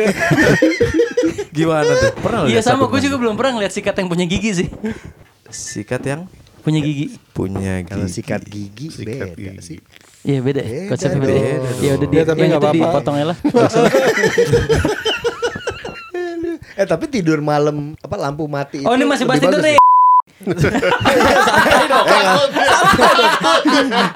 Gimana 1.52 1.92
tuh? 1.94 2.12
Pernah 2.18 2.40
Iya 2.46 2.62
sama 2.62 2.86
gue 2.86 3.00
juga 3.00 3.16
belum 3.16 3.36
pernah 3.36 3.52
ngeliat 3.56 3.72
sikat 3.72 3.96
yang 3.96 4.08
punya 4.08 4.26
gigi 4.26 4.52
sih. 4.56 4.68
sikat 5.48 6.04
yang 6.04 6.22
Punya 6.60 6.78
gigi. 6.80 7.16
punya 7.32 7.82
Kalau 7.84 8.04
gigi. 8.04 8.16
sikat 8.16 8.42
gigi 8.44 8.88
Sikat 8.92 9.32
beda 9.32 9.54
gigi. 9.56 9.64
sih. 9.64 9.78
Iya 10.22 10.40
beda, 10.42 10.62
Beda 10.62 10.88
konsepnya 10.90 11.20
beda. 11.22 11.40
Ya 11.80 11.92
udah 11.96 12.08
dia 12.10 12.24
tapi 12.24 12.40
yang 12.42 12.50
nggak 12.52 12.62
apa-apa. 12.62 12.76
dipotong 12.92 13.16
aja 13.16 13.26
lah. 13.30 13.38
Eh 16.76 16.88
tapi 16.88 17.12
tidur 17.12 17.44
malam 17.44 17.92
apa 18.00 18.16
lampu 18.16 18.48
mati 18.48 18.88
Oh 18.88 18.96
ini 18.96 19.04
masih 19.04 19.28
bahas 19.28 19.44
tidur 19.44 19.60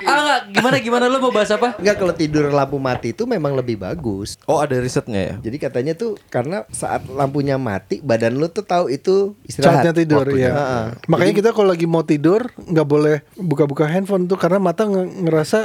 ah 0.03 0.47
gimana 0.47 0.77
gimana 0.79 1.05
lu 1.07 1.19
mau 1.19 1.31
bahas 1.31 1.51
apa? 1.51 1.75
Enggak 1.77 1.95
kalau 1.99 2.13
tidur 2.13 2.47
lampu 2.49 2.77
mati 2.79 3.11
itu 3.11 3.23
memang 3.25 3.53
lebih 3.53 3.75
bagus. 3.75 4.39
Oh 4.45 4.59
ada 4.59 4.77
risetnya 4.77 5.19
ya? 5.19 5.35
Jadi 5.41 5.57
katanya 5.59 5.93
tuh 5.93 6.15
karena 6.29 6.63
saat 6.71 7.03
lampunya 7.07 7.59
mati 7.59 7.99
badan 7.99 8.35
lu 8.35 8.47
tuh 8.47 8.63
tahu 8.63 8.87
itu 8.87 9.35
istirahat. 9.43 9.83
Saatnya 9.83 9.93
tidur 9.95 10.23
Waktunya. 10.25 10.47
ya. 10.47 10.53
Heeh. 10.53 10.85
Makanya 11.07 11.33
kita 11.35 11.49
kalau 11.51 11.67
lagi 11.69 11.85
mau 11.85 12.03
tidur 12.03 12.47
nggak 12.55 12.87
boleh 12.87 13.17
buka-buka 13.35 13.85
handphone 13.85 14.25
tuh 14.25 14.39
karena 14.39 14.59
mata 14.59 14.87
nge- 14.87 15.27
ngerasa 15.27 15.59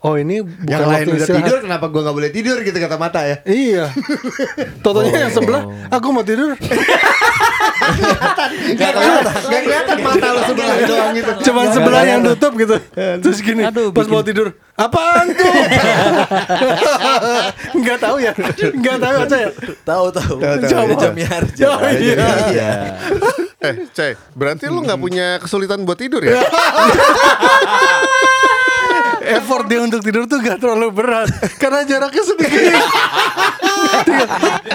oh 0.00 0.14
ini 0.14 0.40
bukan 0.40 0.64
Yang 0.66 0.80
lain 0.80 0.90
waktu 0.90 1.10
udah 1.10 1.20
istirahat. 1.20 1.44
tidur 1.44 1.58
kenapa 1.60 1.84
gua 1.86 2.00
nggak 2.02 2.16
boleh 2.16 2.30
tidur 2.30 2.56
gitu 2.58 2.72
kata 2.74 2.96
mata 2.96 3.20
ya. 3.22 3.36
Iya. 3.42 3.84
Totonya 4.84 5.18
yang 5.24 5.32
sebelah, 5.32 5.62
aku 5.88 6.06
mau 6.08 6.22
tidur. 6.22 6.56
Gak 8.70 8.92
kelihatan, 8.92 9.34
gak 9.42 9.60
kelihatan 9.62 9.96
mata 10.00 10.26
lu 10.30 10.40
sebelah 10.44 10.76
doang 10.80 11.12
gitu. 11.12 11.30
Cuman 11.42 11.66
sebelah 11.70 12.02
yang 12.04 12.20
tutup 12.22 12.52
gitu. 12.54 12.76
Terus 12.94 13.38
gini, 13.40 13.62
Aduh, 13.62 13.90
pas 13.90 14.04
bikin- 14.04 14.12
mau 14.12 14.22
tidur, 14.22 14.48
apaan 14.74 15.26
tuh? 15.28 15.52
Nggak 17.80 17.98
tahu 17.98 18.16
ya, 18.18 18.32
nggak 18.54 18.96
tahu 18.96 19.16
aja 19.18 19.36
ya. 19.38 19.50
Tahu 19.82 20.06
tahu. 20.12 20.34
Tahu. 20.38 20.56
Jam 20.62 20.86
Jamyar. 20.94 21.42
Oh, 21.42 21.78
iya. 21.90 22.14
Iya. 22.46 22.70
Eh, 23.58 23.74
Cai, 23.90 24.12
berarti 24.32 24.64
lu 24.66 24.80
nggak 24.80 25.00
punya 25.00 25.26
kesulitan 25.36 25.82
buat 25.82 25.98
tidur 25.98 26.22
ya? 26.22 26.40
Effort 29.32 29.64
dia 29.64 29.80
untuk 29.80 30.00
tidur 30.00 30.24
tuh 30.24 30.38
gak 30.38 30.58
terlalu 30.58 30.88
berat 30.90 31.28
karena 31.56 31.84
jaraknya 31.84 32.22
sedikit. 32.22 32.60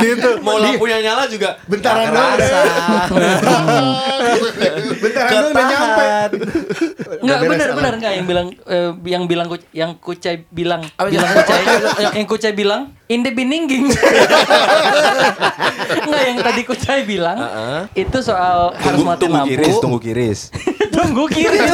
gitu. 0.02 0.30
Mau 0.39 0.58
lampunya 0.58 0.98
nyala 1.02 1.26
juga 1.26 1.58
Bentaran 1.65 2.10
doang. 2.10 2.36
Bentaran 4.98 5.30
doang 5.30 5.52
udah 5.52 5.65
nyampe. 5.65 6.06
Enggak 7.15 7.39
benar 7.41 7.70
benar 7.74 7.94
enggak 7.96 8.13
yang 8.13 8.26
bilang 8.26 8.48
eh, 8.65 8.91
yang 9.06 9.24
bilang 9.26 9.48
Ku- 9.48 9.70
yang 9.72 9.91
Kucai 9.96 10.46
bilang 10.48 10.82
bilang 10.84 11.12
bilang? 11.12 11.32
Kucai 11.34 11.62
yang, 12.13 12.28
Kucai 12.28 12.54
bilang 12.54 12.82
in 13.08 13.22
the 13.22 13.32
beginning. 13.32 13.68
Enggak 16.06 16.24
yang 16.24 16.38
tadi 16.41 16.62
Kucai 16.63 17.02
bilang 17.04 17.38
itu 17.94 18.18
soal 18.20 18.74
harus 18.74 19.00
Tunggu, 19.00 19.06
mati 19.08 19.22
tunggu 19.22 19.38
lampu. 19.38 19.50
kiris, 19.52 19.76
tunggu 19.80 20.00
kiris. 20.00 20.41
tunggu 20.91 21.26
kiris. 21.28 21.72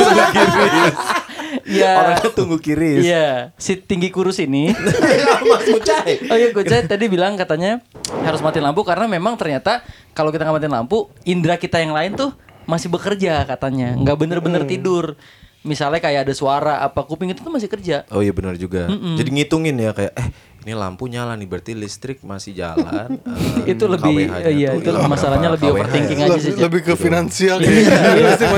Ya. 1.68 1.94
Orangnya 2.00 2.30
tunggu 2.32 2.58
kiris. 2.58 3.04
Iya, 3.04 3.52
si 3.60 3.76
tinggi 3.80 4.08
kurus 4.14 4.40
ini. 4.40 4.72
Mas 5.50 5.68
Ucai. 5.68 6.32
Oh 6.32 6.38
iya, 6.38 6.50
Kucai 6.56 6.88
tadi 6.88 7.06
bilang 7.12 7.36
katanya 7.36 7.84
harus 8.24 8.40
matiin 8.40 8.64
lampu 8.64 8.82
karena 8.88 9.08
memang 9.08 9.36
ternyata 9.36 9.84
kalau 10.16 10.32
kita 10.32 10.48
nggak 10.48 10.58
matiin 10.62 10.74
lampu, 10.74 11.12
indera 11.28 11.60
kita 11.60 11.80
yang 11.84 11.92
lain 11.92 12.16
tuh 12.16 12.32
masih 12.70 12.88
bekerja 12.88 13.44
katanya, 13.44 13.98
nggak 13.98 14.18
bener-bener 14.18 14.64
tidur. 14.64 15.20
Misalnya 15.62 16.02
kayak 16.02 16.26
ada 16.26 16.34
suara 16.34 16.82
apa 16.82 17.06
kuping 17.06 17.38
itu 17.38 17.46
tuh 17.46 17.54
masih 17.54 17.70
kerja. 17.70 18.10
Oh 18.10 18.26
iya 18.26 18.34
benar 18.34 18.58
juga. 18.58 18.90
Jadi 18.90 19.30
ngitungin 19.30 19.78
ya 19.78 19.94
kayak 19.94 20.14
eh 20.18 20.28
ini 20.62 20.74
lampu 20.74 21.06
nyala 21.06 21.34
nih 21.34 21.46
berarti 21.46 21.74
listrik 21.74 22.22
masih 22.22 22.54
jalan. 22.54 23.18
eh, 23.66 23.74
itu 23.74 23.84
lebih 23.84 24.30
KWH-nya 24.30 24.46
eh, 24.46 24.54
iya 24.54 24.70
itu 24.72 24.88
berapa 24.88 25.10
masalahnya 25.10 25.50
lebih 25.50 25.68
KWH-nya. 25.68 25.82
overthinking 25.82 26.20
aja 26.22 26.38
sih. 26.38 26.54
Lebih 26.54 26.82
ke 26.84 26.94
finansial 26.96 27.58
Iya, 27.58 27.66
gitu. 27.72 27.90
iya. 27.90 28.50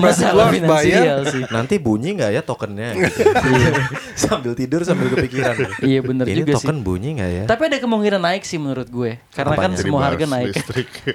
Masih 0.00 0.24
jalan, 0.24 0.48
harus 0.48 0.60
bayar. 0.64 1.16
sih. 1.28 1.42
Nanti 1.46 1.74
bunyi 1.76 2.16
nggak 2.16 2.30
ya 2.30 2.42
tokennya? 2.42 2.96
sambil 4.22 4.52
tidur 4.52 4.80
sambil 4.80 5.10
kepikiran. 5.10 5.56
Iya, 5.80 6.00
bener 6.00 6.24
Ini 6.24 6.40
juga 6.40 6.52
sih. 6.52 6.56
token 6.58 6.78
bunyi 6.80 7.08
nggak 7.16 7.30
ya? 7.30 7.44
Tapi 7.44 7.62
ada 7.66 7.76
kemungkinan 7.78 8.20
naik 8.22 8.42
sih 8.42 8.56
menurut 8.56 8.88
gue. 8.88 9.20
Karena 9.30 9.52
kan 9.52 9.60
Apanya? 9.68 9.74
Jadi 9.74 9.84
semua 9.84 10.00
harga 10.02 10.24
naik. 10.26 10.52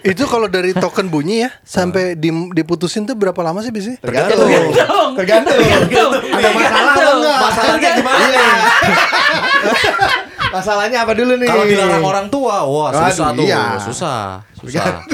Itu 0.04 0.23
kalau 0.26 0.47
dari 0.47 0.71
token 0.71 1.08
bunyi 1.08 1.36
ya 1.39 1.52
sampai 1.62 2.13
di- 2.13 2.52
diputusin 2.54 3.04
tuh 3.04 3.13
berapa 3.13 3.41
lama 3.41 3.60
sih 3.60 3.69
biasanya? 3.69 3.97
Tergantung. 4.00 4.38
Tergantung. 4.45 5.10
Tergantung. 5.17 5.58
Tergantung. 5.58 6.12
Ada 6.30 6.50
masalah 6.52 6.82
apa 6.88 7.02
enggak? 7.10 7.38
Masalahnya 7.41 7.89
gimana? 7.95 8.41
Masalahnya 10.58 11.06
apa 11.06 11.13
dulu 11.13 11.34
nih? 11.38 11.46
Kalau 11.46 11.63
dilarang 11.63 12.02
orang 12.04 12.28
tua, 12.28 12.65
wah 12.65 12.89
susah 12.89 13.30
Aduh, 13.30 13.38
tuh, 13.38 13.46
iya. 13.46 13.78
susah, 13.78 14.20
susah. 14.56 15.06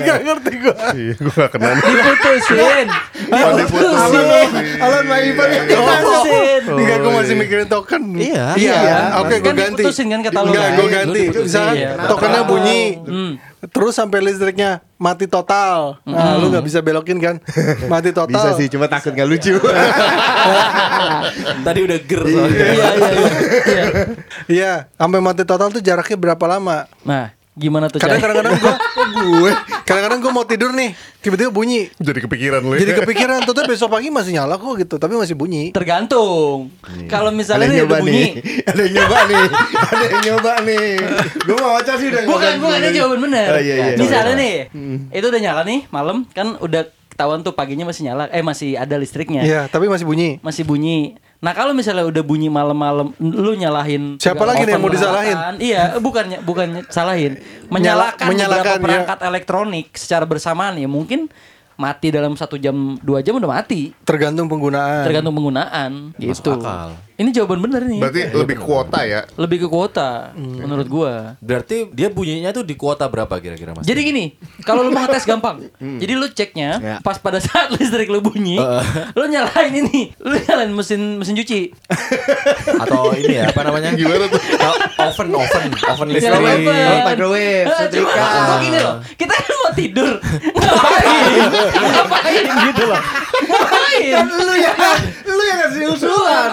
Gak 0.00 0.18
ngerti 0.26 0.52
gua. 0.58 0.74
Iya, 0.90 1.14
gue 1.14 1.32
gak 1.32 1.50
kena 1.54 1.70
nih. 1.70 1.82
Diputusin. 1.92 2.86
Oh, 3.30 3.50
diputusin. 3.54 4.48
Alan 4.76 5.04
main 5.06 5.24
Ivan 5.24 5.48
yang 5.48 5.66
Diputusin. 5.66 6.62
Enggak, 6.66 6.96
gue 6.98 7.12
masih 7.14 7.34
mikirin 7.36 7.66
token. 7.66 8.02
Iya. 8.12 8.46
Iya. 8.54 8.74
Iya. 8.76 8.98
Oke, 9.18 9.34
gue 9.36 9.46
Kan 9.46 9.54
ganti. 9.54 9.70
diputusin 9.78 10.06
kan 10.08 10.20
kata 10.20 10.38
lu 10.40 10.46
Enggak, 10.48 10.62
kan? 10.62 10.74
gue 10.74 10.88
ganti. 10.90 11.22
Misalkan 11.38 11.74
Iya. 11.76 11.90
tokennya 12.04 12.42
bunyi. 12.44 12.80
Terus 13.68 13.92
sampai 13.92 14.24
listriknya 14.24 14.80
mati 14.96 15.28
total. 15.28 16.00
Nah, 16.08 16.40
lu 16.40 16.48
nggak 16.48 16.64
bisa 16.64 16.80
belokin 16.80 17.20
kan? 17.20 17.36
Mati 17.92 18.16
total. 18.16 18.32
Bisa 18.32 18.56
sih, 18.56 18.72
cuma 18.72 18.88
takut 18.88 19.12
gak 19.12 19.28
lucu. 19.28 19.52
Tadi 21.66 21.80
udah 21.84 21.98
ger 22.00 22.22
soalnya. 22.24 22.56
Iya 22.56 22.72
iya 22.72 22.88
iya. 23.12 23.28
Iya. 23.68 23.84
Iya, 24.50 24.72
sampai 24.96 25.20
mati 25.22 25.44
total 25.46 25.68
tuh 25.70 25.84
jaraknya 25.84 26.16
berapa 26.18 26.44
lama? 26.48 26.88
Nah, 27.06 27.30
gimana 27.50 27.90
tuh 27.90 27.98
Kadang 27.98 28.22
kadang-kadang 28.22 28.56
gua 28.56 28.74
gue 29.42 29.52
kadang-kadang 29.82 30.18
gua 30.22 30.32
mau 30.32 30.46
tidur 30.46 30.70
nih, 30.70 30.94
tiba-tiba 31.18 31.50
bunyi. 31.50 31.90
Jadi 31.98 32.18
kepikiran 32.22 32.62
lu. 32.62 32.78
ya. 32.78 32.86
Jadi 32.86 32.92
kepikiran 33.02 33.42
tuh 33.42 33.52
besok 33.66 33.90
pagi 33.90 34.08
masih 34.08 34.38
nyala 34.38 34.54
kok 34.54 34.70
gitu, 34.78 34.96
tapi 34.96 35.18
masih 35.18 35.34
bunyi. 35.34 35.74
Tergantung. 35.74 36.70
Kalau 37.10 37.28
Ada 37.28 37.36
misalnya 37.36 37.66
yang 37.66 37.74
nih 37.74 37.80
nyoba 37.82 37.90
udah 37.90 38.02
bunyi. 38.06 38.14
nih. 38.14 38.30
Ada 38.70 38.80
yang 38.80 38.94
nyoba 38.94 39.18
nih. 39.26 39.44
Ada 39.90 40.04
yang 40.06 40.22
nyoba 40.22 40.52
nih. 40.62 40.86
Gue 41.42 41.56
mau 41.58 41.70
baca 41.74 41.92
sih 41.98 42.06
udah. 42.06 42.22
Bukan 42.22 42.52
bukan 42.62 42.78
ini 42.78 42.90
jawaban 42.94 43.18
benar. 43.26 43.48
Oh, 43.50 43.60
iya, 43.60 43.74
iya. 43.74 43.94
Misalnya 43.98 44.34
nih, 44.38 44.54
itu 45.10 45.26
udah 45.26 45.40
nyala 45.42 45.62
nih 45.66 45.80
malam 45.90 46.16
kan 46.30 46.54
udah 46.54 46.82
ketahuan 47.20 47.44
tuh 47.44 47.52
paginya 47.52 47.84
masih 47.84 48.08
nyala, 48.08 48.32
eh 48.32 48.40
masih 48.40 48.80
ada 48.80 48.96
listriknya. 48.96 49.44
Iya, 49.44 49.60
tapi 49.68 49.92
masih 49.92 50.08
bunyi. 50.08 50.40
Masih 50.40 50.64
bunyi. 50.64 51.20
Nah 51.44 51.52
kalau 51.52 51.76
misalnya 51.76 52.08
udah 52.08 52.24
bunyi 52.24 52.48
malam-malam, 52.48 53.12
lu 53.20 53.52
nyalahin 53.52 54.16
Siapa 54.16 54.40
lagi 54.48 54.64
nih 54.64 54.72
yang 54.72 54.80
mau 54.80 54.88
disalahin? 54.88 55.36
Iya, 55.60 55.82
bukannya 56.00 56.38
bukan 56.40 56.68
salahin, 56.88 57.36
menyalakan, 57.68 58.24
menyalakan, 58.32 58.56
beberapa 58.56 58.72
ya. 58.72 58.80
perangkat 58.80 59.18
elektronik 59.28 59.86
secara 60.00 60.24
bersamaan 60.24 60.80
ya 60.80 60.88
mungkin 60.88 61.28
mati 61.76 62.08
dalam 62.12 62.36
satu 62.36 62.56
jam 62.56 62.96
dua 63.04 63.20
jam 63.20 63.36
udah 63.36 63.52
mati, 63.60 63.92
Tergantung 64.04 64.48
penggunaan. 64.48 65.04
tergantung 65.04 65.32
penggunaan 65.36 66.12
gitu. 66.16 66.56
akal. 66.56 66.96
Ini 67.20 67.36
jawaban 67.36 67.60
bener 67.60 67.84
nih. 67.84 68.00
Berarti 68.00 68.20
lebih 68.32 68.56
kuota 68.56 69.04
ya. 69.04 69.20
lebih 69.36 69.60
ke 69.60 69.68
kuota 69.68 70.32
menurut 70.32 70.88
gua. 70.88 71.36
Berarti 71.36 71.92
dia 71.92 72.08
bunyinya 72.08 72.48
tuh 72.48 72.64
di 72.64 72.72
kuota 72.72 73.04
berapa 73.06 73.36
kira-kira 73.36 73.76
Mas? 73.76 73.84
Jadi 73.84 74.00
gini, 74.00 74.24
kalau 74.64 74.80
lu 74.80 74.90
mau 74.90 75.04
ngetes 75.04 75.28
gampang. 75.28 75.68
Jadi 75.76 76.12
lu 76.16 76.26
ceknya 76.26 76.70
Ya. 76.80 76.96
pas 77.04 77.20
pada 77.20 77.36
saat 77.36 77.68
listrik 77.76 78.08
lu 78.08 78.24
bunyi, 78.24 78.56
lu 79.12 79.24
nyalain 79.28 79.68
ini, 79.68 80.16
lu 80.16 80.32
nyalain 80.32 80.72
mesin 80.72 81.20
mesin 81.20 81.36
cuci. 81.36 81.76
atau 82.82 83.12
ini 83.12 83.36
ya 83.36 83.52
apa 83.52 83.68
namanya? 83.68 83.92
Gimana 83.92 84.24
tuh? 84.24 84.40
Oven 85.04 85.28
oven 85.36 85.64
oven 85.76 86.08
listrik. 86.08 86.32
Nyalain 86.32 86.64
oven. 86.64 86.88
Oh, 86.88 87.00
microwave, 87.04 87.68
setrika. 87.68 88.08
Cuma 88.16 88.32
cuma 88.32 88.54
gini 88.64 88.78
loh, 88.80 88.96
kita 89.20 89.32
kan 89.36 89.54
mau 89.60 89.72
tidur. 89.76 90.10
Ngapain? 90.56 91.42
Ngapain 91.68 92.44
gitu 92.64 92.82
loh. 92.88 93.00
Ngapain? 93.44 94.24
lu 94.24 94.54
yang 94.56 94.76
lu 95.28 95.42
yang 95.44 95.58
ngasih 95.60 95.84
usulan. 95.92 96.48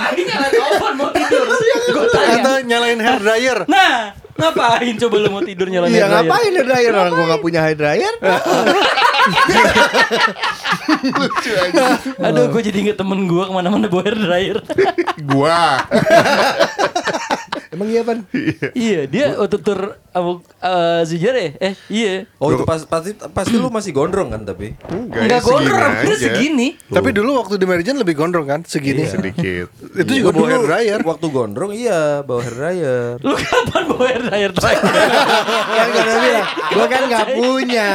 Oven 0.60 0.94
mau 0.96 1.10
tidur? 1.12 1.46
Gua 1.96 2.06
tanya. 2.10 2.36
Atau 2.40 2.56
nyalain 2.64 3.00
hair 3.00 3.20
dryer. 3.20 3.60
Nah, 3.66 4.12
ngapain 4.36 4.94
coba 4.98 5.16
lu 5.18 5.30
mau 5.30 5.42
tidur 5.42 5.68
nyalain 5.68 5.90
Iya 5.90 5.98
air 5.98 6.10
dryer? 6.10 6.24
ngapain 6.24 6.52
hair 6.52 6.66
dryer 6.66 6.94
orang 6.94 7.14
gua 7.14 7.26
nggak 7.28 7.42
punya 7.42 7.60
hair 7.64 7.78
dryer. 7.78 8.14
Lucu 11.04 11.52
aja. 11.52 12.00
Aduh, 12.24 12.48
gue 12.48 12.62
jadi 12.64 12.78
inget 12.80 12.98
temen 12.98 13.28
gue 13.28 13.44
ke 13.44 13.52
mana-mana 13.52 13.88
bawa 13.88 14.04
hair 14.04 14.18
dryer. 14.18 14.58
Gua. 15.24 15.78
Emang 17.70 17.88
iya 17.88 18.02
pan? 18.02 18.24
iya, 18.74 19.06
dia 19.06 19.36
waktu 19.36 19.58
tur 19.60 19.80
uh, 20.14 20.38
uh, 20.62 21.02
Zijar 21.04 21.36
ya? 21.36 21.50
Eh, 21.60 21.74
iya. 21.90 22.14
Oh 22.38 22.50
itu 22.50 22.64
pas, 22.64 22.82
pasti 22.84 23.14
pasti 23.32 23.56
lu 23.56 23.70
masih 23.70 23.92
gondrong 23.92 24.30
kan 24.30 24.42
tapi? 24.44 24.74
Enggak, 24.88 25.22
Enggak 25.28 25.40
ya, 25.40 25.46
gondrong, 25.46 25.94
dia 26.04 26.18
segini. 26.18 26.68
Tapi 26.88 27.10
dulu 27.12 27.38
waktu 27.40 27.56
di 27.58 27.66
Meridian 27.66 27.98
lebih 27.98 28.18
gondrong 28.18 28.48
kan, 28.48 28.62
segini. 28.64 29.06
Sedikit. 29.06 29.70
Itu 30.02 30.12
juga 30.12 30.30
bawa 30.34 30.48
hair 30.50 30.64
dryer. 30.64 31.00
Waktu 31.02 31.26
gondrong 31.30 31.72
iya 31.74 32.22
bawa 32.22 32.42
hair 32.46 32.56
dryer. 32.56 33.12
Lu 33.22 33.34
kapan 33.36 33.84
bawa 33.88 34.06
hair 34.08 34.22
dryer 34.24 34.52
terakhir? 34.54 34.84
Kan 35.78 35.88
gua 35.88 36.02
udah 36.02 36.18
bilang, 36.18 36.48
gua 36.74 36.86
kan 36.88 37.02
nggak 37.08 37.28
punya. 37.38 37.90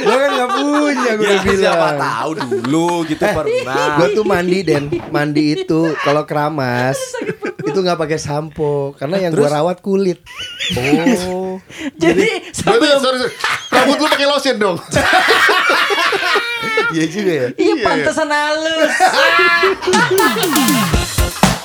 Gua 0.00 0.16
kan 0.16 0.30
nggak 0.32 0.50
punya 0.50 1.10
gua 1.14 1.26
Ya, 1.28 1.34
udah 1.36 1.42
bilang. 1.44 1.60
siapa 1.60 1.88
tahu 1.96 2.30
dulu 2.38 2.88
gitu 3.06 3.24
pernah. 3.24 3.84
Gue 3.98 4.08
tuh 4.14 4.24
mandi 4.24 4.58
den, 4.64 4.84
mandi 5.08 5.44
itu 5.54 5.80
kalau 6.00 6.22
keramas 6.24 6.98
itu 7.68 7.78
nggak 7.84 8.00
pakai 8.00 8.18
sampo 8.18 8.96
karena 8.96 9.28
yang 9.28 9.32
gua 9.36 9.60
rawat 9.60 9.84
kulit. 9.84 10.24
Oh. 11.28 11.60
Jadi 12.02 12.24
Berarti, 12.24 12.56
sebelum 12.56 13.00
sorry, 13.00 13.18
sorry. 13.20 13.32
Rambut 13.68 13.96
lu 14.00 14.06
pakai 14.08 14.28
lotion 14.28 14.56
dong. 14.56 14.78
Iya 16.88 17.04
juga 17.04 17.32
ya. 17.36 17.48
Iya 17.52 17.74
pantesan 17.84 18.32
halus. 18.32 18.92